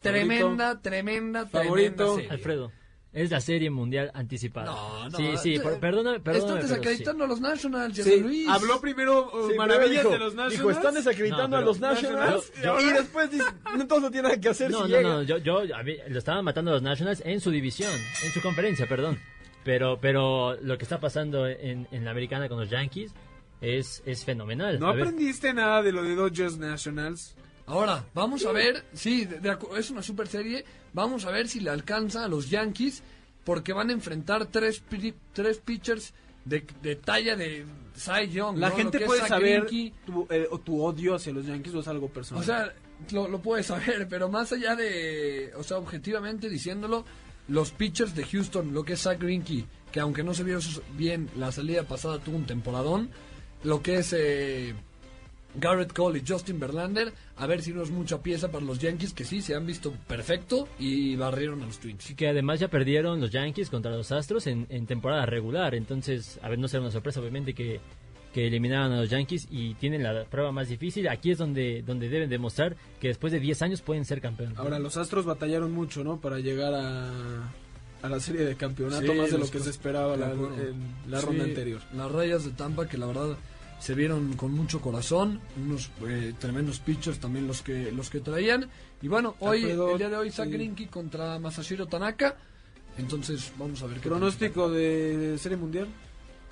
[0.01, 1.95] Tremenda, tremenda, Favorito.
[1.95, 2.31] tremenda serie.
[2.31, 2.73] Alfredo,
[3.13, 4.67] es la serie mundial anticipada.
[4.73, 8.49] No, no, sí, sí, por- perdóname, pero desacreditando a los Nationals, Sí, Luis.
[8.49, 10.53] habló primero uh, Sí, maravillas dijo- de los Nationals.
[10.53, 12.53] Dijo, están desacreditando No, a los Nationals.
[12.63, 13.45] Yo- yo- y después dice,
[13.75, 15.09] entonces no tiene nada que hacer No, si no, llega.
[15.11, 17.93] no, yo, yo a mí, lo estaban matando a los Nationals en su división,
[18.25, 19.19] en su conferencia, perdón.
[19.65, 23.13] Pero, pero lo que está pasando en, en la americana con los Yankees
[23.61, 24.81] es, es fenomenal.
[24.81, 27.37] ¿No A ver, aprendiste nada de lo de Dodgers Nationals?
[27.67, 30.65] Ahora, vamos a ver, sí, de- de es una super serie.
[30.93, 33.03] Vamos a ver si le alcanza a los Yankees,
[33.45, 34.83] porque van a enfrentar tres,
[35.33, 36.15] tres pitchers
[36.45, 37.65] de, de talla de
[37.95, 38.59] Cy Young.
[38.59, 39.95] La gente puede Zach saber Greinke.
[40.05, 42.43] tu, eh, o tu odio hacia los Yankees o es algo personal.
[42.43, 42.73] O sea,
[43.11, 47.05] lo, lo puedes saber, pero más allá de, o sea, objetivamente diciéndolo,
[47.49, 50.59] los pitchers de Houston, lo que es Zach Greinke, que aunque no se vio
[50.97, 53.11] bien la salida pasada, tuvo un temporadón,
[53.65, 54.75] lo que es eh,
[55.55, 59.13] Garrett Cole y Justin Verlander, a ver si no es mucha pieza para los Yankees,
[59.13, 62.15] que sí, se han visto perfecto y barrieron a los Twins.
[62.17, 65.75] que además ya perdieron los Yankees contra los Astros en, en temporada regular.
[65.75, 67.81] Entonces, a ver, no será una sorpresa, obviamente, que,
[68.33, 71.07] que eliminaran a los Yankees y tienen la prueba más difícil.
[71.09, 74.57] Aquí es donde, donde deben demostrar que después de 10 años pueden ser campeones.
[74.59, 76.19] Ahora, los Astros batallaron mucho, ¿no?
[76.19, 77.11] Para llegar a,
[78.03, 81.21] a la serie de campeonato, Sí, más de lo que se esperaba la, en la
[81.21, 81.83] Sí, ronda anterior.
[81.95, 83.37] Las rayas de Tampa que la verdad
[83.83, 88.71] se vieron con mucho corazón, unos eh, tremendos pitchers también los que los que traían.
[89.03, 90.87] Y bueno, hoy Alfredo, el día de hoy Zach sí.
[90.87, 92.37] Contra Masahiro Tanaka.
[92.97, 94.09] Entonces vamos a ver qué.
[94.09, 95.89] Pronóstico de serie mundial.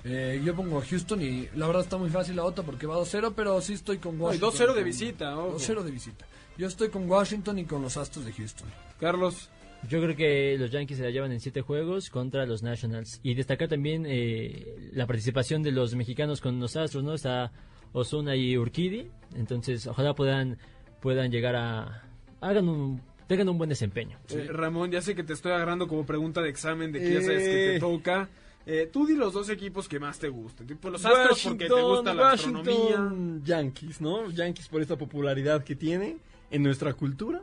[0.03, 2.97] Eh, yo pongo a Houston y la verdad está muy fácil la otra porque va
[2.97, 4.51] 2-0, pero sí estoy con No, Washington.
[4.51, 5.57] 2-0 de visita, ojo.
[5.57, 6.25] 2-0 de visita.
[6.57, 8.67] Yo estoy con Washington y con los Astros de Houston.
[8.99, 9.49] Carlos,
[9.89, 13.19] Yo creo que los Yankees se la llevan en siete juegos contra los Nationals.
[13.23, 17.13] Y destacar también eh, la participación de los mexicanos con los Astros, ¿no?
[17.13, 17.51] Está
[17.91, 19.09] Osuna y Urquidi.
[19.35, 20.57] Entonces, ojalá puedan,
[21.01, 22.03] puedan llegar a...
[22.41, 24.17] Hagan un, tengan un buen desempeño.
[24.29, 27.21] eh, Ramón, ya sé que te estoy agarrando como pregunta de examen de que ya
[27.21, 27.79] sabes que te Eh.
[27.79, 28.29] toca.
[28.67, 30.67] Eh, tú di los dos equipos que más te gusten.
[30.67, 32.73] Tipo los Astros porque te gusta la astronomía.
[32.75, 34.29] Washington, Yankees, ¿no?
[34.29, 36.17] Yankees por esta popularidad que tiene
[36.51, 37.41] en nuestra cultura.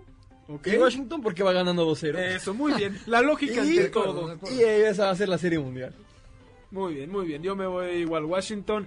[0.48, 0.66] ¿Ok?
[0.66, 2.18] Y Washington porque va ganando 2-0.
[2.18, 2.98] Eso, muy bien.
[3.06, 4.36] La lógica y, ante todo.
[4.50, 5.94] y esa va a ser la serie mundial.
[6.70, 7.42] Muy bien, muy bien.
[7.42, 8.86] Yo me voy igual Washington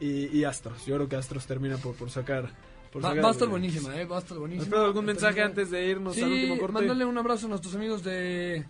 [0.00, 0.86] y, y Astros.
[0.86, 2.50] Yo creo que Astros termina por, por sacar.
[2.92, 4.06] Por Va, sacar va a estar buenísima, ¿eh?
[4.06, 4.64] Va a estar buenísima.
[4.64, 6.72] Alfredo, ¿algún mensaje antes de irnos Sí, al último corte?
[6.72, 8.64] mándale un abrazo a nuestros amigos de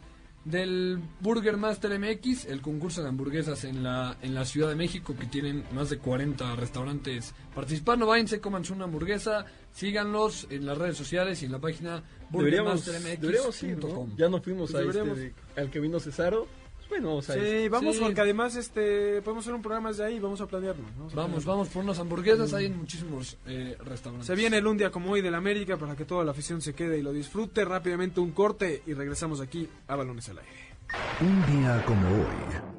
[0.51, 5.15] del Burger Master MX, el concurso de hamburguesas en la en la Ciudad de México
[5.19, 8.07] que tienen más de 40 restaurantes participando.
[8.07, 12.95] Váyanse, comanse una hamburguesa, síganlos en las redes sociales y en la página deberíamos ir,
[12.95, 13.89] ¿no?
[13.89, 14.17] burgermastermx.com.
[14.17, 16.47] Ya no fuimos Pues a este al que vino Cesaro.
[16.89, 17.69] Bueno, vamos a Sí, este.
[17.69, 18.03] vamos Sí.
[18.03, 20.83] porque además este podemos hacer un programa desde ahí, vamos a planearlo.
[20.83, 21.53] Vamos, a Vamos, planearlo.
[21.53, 24.27] vamos por unas hamburguesas, hay en muchísimos eh, restaurantes.
[24.27, 26.75] Se viene el un día como hoy del América para que toda la afición se
[26.75, 27.65] quede y lo disfrute.
[27.65, 30.69] Rápidamente un corte y regresamos aquí a Balones al Aire.
[31.21, 32.78] Un día como hoy.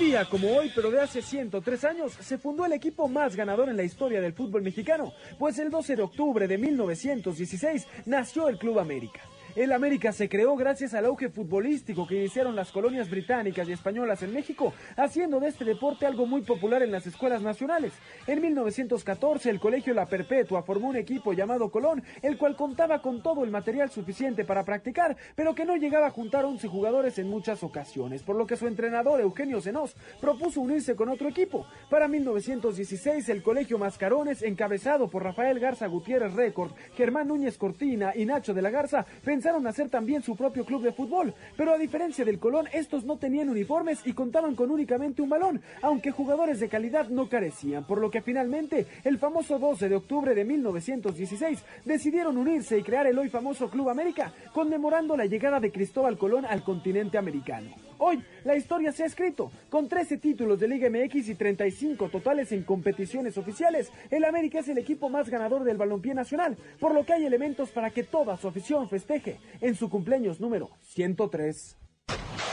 [0.00, 3.76] Día como hoy, pero de hace 103 años, se fundó el equipo más ganador en
[3.76, 8.78] la historia del fútbol mexicano, pues el 12 de octubre de 1916 nació el Club
[8.78, 9.20] América.
[9.56, 14.22] El América se creó gracias al auge futbolístico que iniciaron las colonias británicas y españolas
[14.22, 17.92] en México, haciendo de este deporte algo muy popular en las escuelas nacionales.
[18.28, 23.24] En 1914 el Colegio La Perpetua formó un equipo llamado Colón, el cual contaba con
[23.24, 27.28] todo el material suficiente para practicar, pero que no llegaba a juntar 11 jugadores en
[27.28, 31.66] muchas ocasiones, por lo que su entrenador Eugenio Senós propuso unirse con otro equipo.
[31.90, 38.26] Para 1916 el Colegio Mascarones, encabezado por Rafael Garza Gutiérrez Récord, Germán Núñez Cortina y
[38.26, 39.06] Nacho de la Garza,
[39.40, 43.16] pensaron hacer también su propio club de fútbol, pero a diferencia del Colón, estos no
[43.16, 48.02] tenían uniformes y contaban con únicamente un balón, aunque jugadores de calidad no carecían, por
[48.02, 53.18] lo que finalmente el famoso 12 de octubre de 1916 decidieron unirse y crear el
[53.18, 57.70] hoy famoso Club América, conmemorando la llegada de Cristóbal Colón al continente americano.
[58.02, 62.50] Hoy la historia se ha escrito, con 13 títulos de Liga MX y 35 totales
[62.52, 67.04] en competiciones oficiales, el América es el equipo más ganador del balompié nacional, por lo
[67.04, 69.29] que hay elementos para que toda su afición festeje
[69.60, 71.76] en su cumpleaños número 103.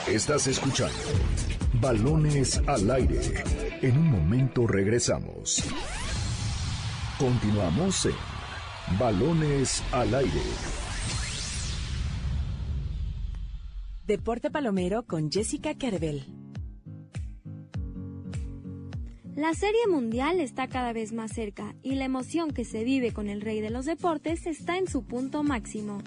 [0.07, 0.95] Estás escuchando
[1.81, 3.19] Balones al aire.
[3.81, 5.63] En un momento regresamos.
[7.19, 10.41] Continuamos en Balones al aire.
[14.05, 16.25] Deporte Palomero con Jessica Carvel.
[19.35, 23.29] La Serie Mundial está cada vez más cerca y la emoción que se vive con
[23.29, 26.01] el rey de los deportes está en su punto máximo.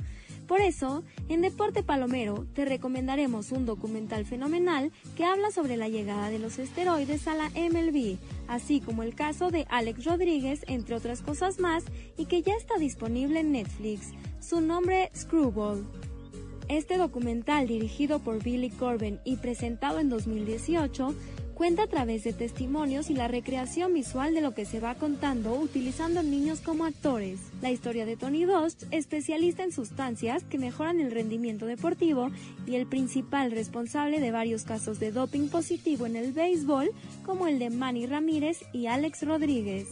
[0.51, 6.29] Por eso, en Deporte Palomero te recomendaremos un documental fenomenal que habla sobre la llegada
[6.29, 8.17] de los esteroides a la MLB,
[8.49, 11.85] así como el caso de Alex Rodríguez, entre otras cosas más,
[12.17, 14.09] y que ya está disponible en Netflix.
[14.41, 15.87] Su nombre, Screwball.
[16.67, 21.15] Este documental, dirigido por Billy Corben y presentado en 2018,
[21.61, 25.53] cuenta a través de testimonios y la recreación visual de lo que se va contando
[25.53, 27.39] utilizando niños como actores.
[27.61, 32.31] La historia de Tony Dost, especialista en sustancias que mejoran el rendimiento deportivo
[32.67, 36.93] y el principal responsable de varios casos de doping positivo en el béisbol,
[37.27, 39.87] como el de Manny Ramírez y Alex Rodríguez.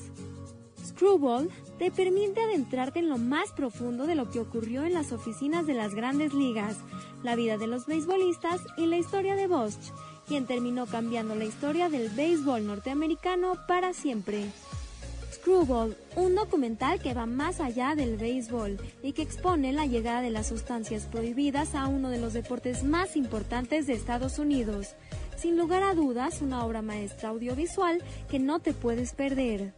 [0.83, 5.67] Screwball te permite adentrarte en lo más profundo de lo que ocurrió en las oficinas
[5.67, 6.79] de las grandes ligas,
[7.23, 9.93] la vida de los beisbolistas y la historia de Bosch,
[10.29, 14.45] quien terminó cambiando la historia del béisbol norteamericano para siempre.
[15.33, 20.31] Screwball, un documental que va más allá del béisbol y que expone la llegada de
[20.31, 24.95] las sustancias prohibidas a uno de los deportes más importantes de Estados Unidos.
[25.37, 29.73] Sin lugar a dudas, una obra maestra audiovisual que no te puedes perder.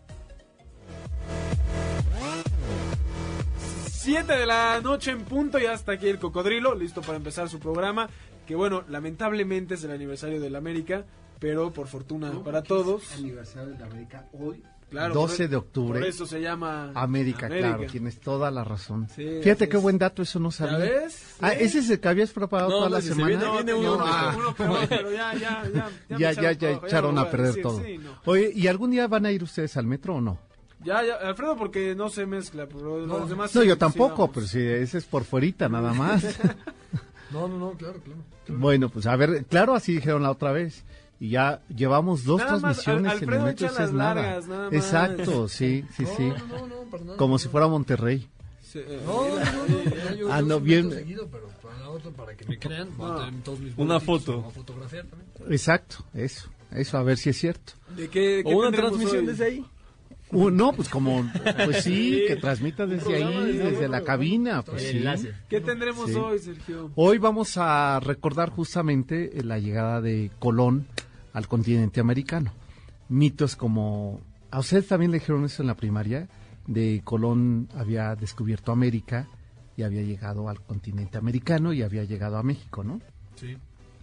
[4.03, 7.61] 7 de la noche en punto y hasta aquí el cocodrilo, listo para empezar su
[7.61, 8.09] programa.
[8.51, 11.05] Que bueno, lamentablemente es el aniversario del América,
[11.39, 13.13] pero por fortuna para todos.
[13.17, 14.61] Aniversario de América hoy.
[14.91, 16.01] Claro, 12 por- e- de octubre.
[16.01, 17.77] Por eso se llama América, América.
[17.77, 19.07] claro, tienes toda la razón.
[19.15, 19.83] Sí, Fíjate qué es.
[19.85, 20.79] buen dato, eso no sabía.
[20.79, 21.37] ves?
[21.41, 21.59] Ah, ¿Sí?
[21.61, 23.37] ese es el que habías preparado No, toda no, la si se semana.
[23.37, 24.57] viene- viene uno, Ah, uno
[24.89, 25.89] pero ya, ya, ya.
[26.09, 27.85] Ya, ya, echaron ya, ya todo, echaron no a perder decir, todo.
[27.85, 28.11] sí, no.
[28.25, 30.41] Oye, ¿y algún día van a ir ustedes al metro o no?
[30.83, 33.55] Ya, ya, Alfredo, porque no se mezcla, pero los demás.
[33.55, 36.25] No, sí, yo tampoco, pero si ese es por fuerita nada más.
[37.33, 38.21] No, no, no, claro, claro.
[38.49, 40.85] bueno, pues a ver, claro, así dijeron la otra vez.
[41.23, 44.15] Y ya llevamos dos Nada más, transmisiones en el echa las nada.
[44.15, 44.73] largas, nada más.
[44.73, 46.23] Exacto, sí, sí, sí.
[46.49, 47.17] No, no, no, para nada.
[47.19, 48.27] Como si fuera Monterrey.
[48.63, 50.87] Sí, eh, No, no, no, no, ya yo- Ah, no, bien.
[50.87, 53.25] meto seguido, pero para la otra, para que me crean, voy a No.
[53.27, 54.51] tener todos mis Una foto.
[54.55, 55.31] fotografiar también.
[55.53, 57.75] Exacto, eso, eso, a ver si es cierto.
[57.95, 59.27] ¿De qué, qué O una transmisión hoy?
[59.27, 59.67] desde ahí.
[60.33, 61.29] Uh, no, pues como,
[61.65, 65.03] pues sí, que transmita desde ahí, desde desde la cabina, pues sí.
[65.49, 66.17] ¿Qué tendremos Sí.
[66.17, 66.91] hoy, Sergio?
[66.95, 70.87] Hoy vamos a recordar justamente eh, la llegada de Colón
[71.33, 72.53] al continente americano.
[73.09, 74.21] Mitos como,
[74.53, 76.29] a ustedes también le dijeron eso en la primaria,
[76.67, 79.27] de Colón había descubierto América
[79.77, 83.01] y había llegado al continente americano y había llegado a México, ¿no?
[83.35, 83.57] Sí.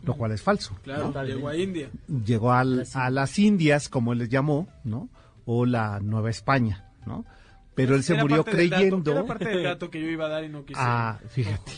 [0.04, 0.76] Lo cual es falso.
[0.84, 1.90] Claro, llegó a India.
[2.26, 5.08] llegó al- a las Indias, como él les llamó, ¿no?
[5.48, 7.26] O la Nueva España, ¿no?
[7.74, 9.12] Pero él se Era murió parte del dato, creyendo.
[9.14, 10.80] era parte del dato que yo iba a dar y no quise.
[10.80, 11.72] Ah, fíjate.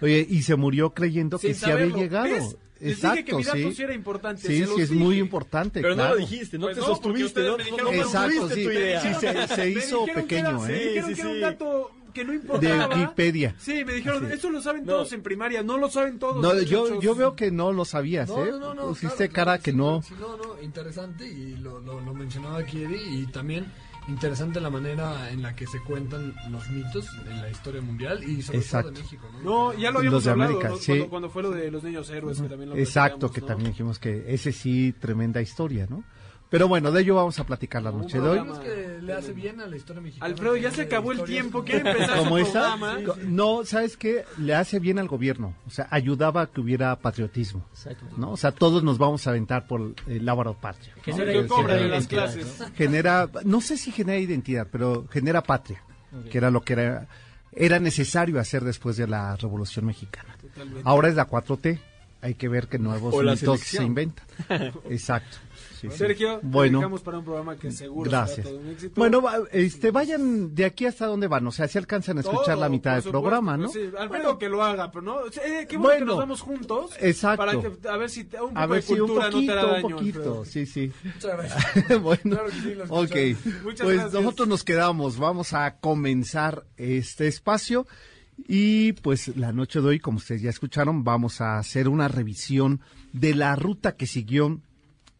[0.00, 1.96] Oye, y se murió creyendo que Sin sí había saberlo.
[1.98, 2.24] llegado.
[2.24, 2.56] ¿Ves?
[2.78, 3.74] Les dije que Exacto, mi dato sí.
[3.74, 5.80] sí era importante, Sí, sí, es muy importante.
[5.80, 6.14] Pero no claro.
[6.14, 8.64] lo dijiste, no Pues te no, sostuviste, no, me no, dijeron no que- Exacto, sí.
[8.64, 9.00] tu idea.
[9.00, 10.78] Sí, se, se hizo que pequeño, era- ¿eh?
[10.78, 11.40] Sí, que sí, era un sí.
[11.40, 12.88] dato que no De importaba.
[12.96, 13.54] Wikipedia.
[13.58, 14.32] Sí, me dijeron, Sí.
[14.34, 14.94] eso lo saben No.
[14.94, 16.42] todos en primaria, no lo saben todos.
[16.42, 18.50] No, yo, yo veo que no lo sabías, No, ¿eh?
[18.52, 20.02] no, no, no, Pusiste claro, cara claro, que sí, no.
[20.02, 23.66] sí, no, no, interesante y lo, lo, lo mencionaba aquí Eddie y también
[24.08, 28.40] interesante la manera en la que se cuentan los mitos en la historia mundial y
[28.40, 28.88] sobre Exacto.
[28.90, 29.40] todo de México, ¿no?
[29.42, 30.76] No, ya lo Los habíamos de hablado América, ¿no?
[30.78, 30.86] sí.
[30.86, 33.46] cuando, cuando fue lo de los niños héroes, que también lo Exacto, que ¿no?
[33.48, 36.04] también dijimos que ese sí, tremenda historia, ¿no?
[36.48, 38.38] Pero bueno, de ello vamos a platicar la noche de hoy.
[38.40, 40.26] ¿Crees que le hace bien a la historia mexicana?
[40.32, 41.64] Alfredo, ya se acabó el tiempo.
[41.64, 42.98] ¿Quiere empezar su Como esa, programa?
[43.24, 44.24] no, ¿sabes qué?
[44.38, 48.04] Le hace bien al gobierno, o sea, ayudaba a que hubiera patriotismo, Exacto.
[48.16, 48.30] ¿no?
[48.30, 50.92] O sea, todos nos vamos a aventar por el lábaro patrio.
[50.96, 51.02] ¿no?
[51.02, 52.60] Genera- genera cóbrale las clases.
[52.60, 52.66] ¿no?
[52.76, 55.82] genera, no sé si genera identidad, pero genera patria,
[56.30, 57.08] que era lo que era,
[57.52, 60.36] era necesario hacer después de la Revolución Mexicana.
[60.84, 61.80] Ahora es la 4T,
[62.22, 64.24] hay que ver qué nuevos mitos se inventan.
[64.90, 65.38] Exacto.
[65.80, 65.96] Sí, sí.
[65.98, 68.36] Sergio, bueno, te dejamos para un programa que seguro gracias.
[68.46, 68.92] será todo un éxito.
[68.96, 72.54] Bueno, va- este, vayan de aquí hasta dónde van, o sea, si alcanzan a escuchar
[72.54, 73.68] Todo, la mitad del supuesto, programa, ¿no?
[73.68, 75.26] sí, Alfredo Bueno, que lo haga, pero no.
[75.26, 76.90] Eh, qué bueno, Bueno, que nos vamos juntos.
[77.00, 77.44] exacto.
[77.46, 79.52] Para que, a ver si un poco a ver de si un cultura no te
[79.52, 79.86] hará poquito, daño.
[79.86, 80.44] un poquito, Alfredo.
[80.44, 80.92] sí, sí.
[81.04, 82.02] Muchas gracias.
[82.02, 83.14] bueno, Claro que sí, lo ok.
[83.16, 83.62] escuchamos.
[83.64, 84.12] Muchas pues gracias.
[84.22, 87.86] nosotros nos quedamos, vamos a comenzar este espacio
[88.48, 92.80] y pues la noche de hoy, como ustedes ya escucharon, vamos a hacer una revisión
[93.12, 94.60] de la ruta que siguió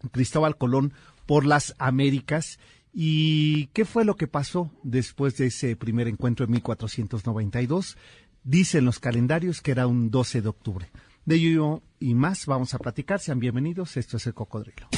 [0.09, 0.93] Cristóbal Colón
[1.27, 2.59] por las Américas
[2.93, 7.97] y qué fue lo que pasó después de ese primer encuentro en 1492.
[8.43, 10.91] Dicen los calendarios que era un 12 de octubre.
[11.25, 13.21] De ello y más vamos a platicar.
[13.21, 13.97] Sean bienvenidos.
[13.97, 14.89] Esto es el Cocodrilo.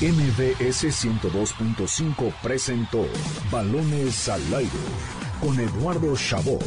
[0.00, 3.06] MBS 102.5 presentó
[3.50, 4.70] Balones al aire
[5.40, 6.64] con Eduardo Chabot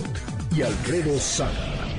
[0.55, 1.94] y Alfredo Saga.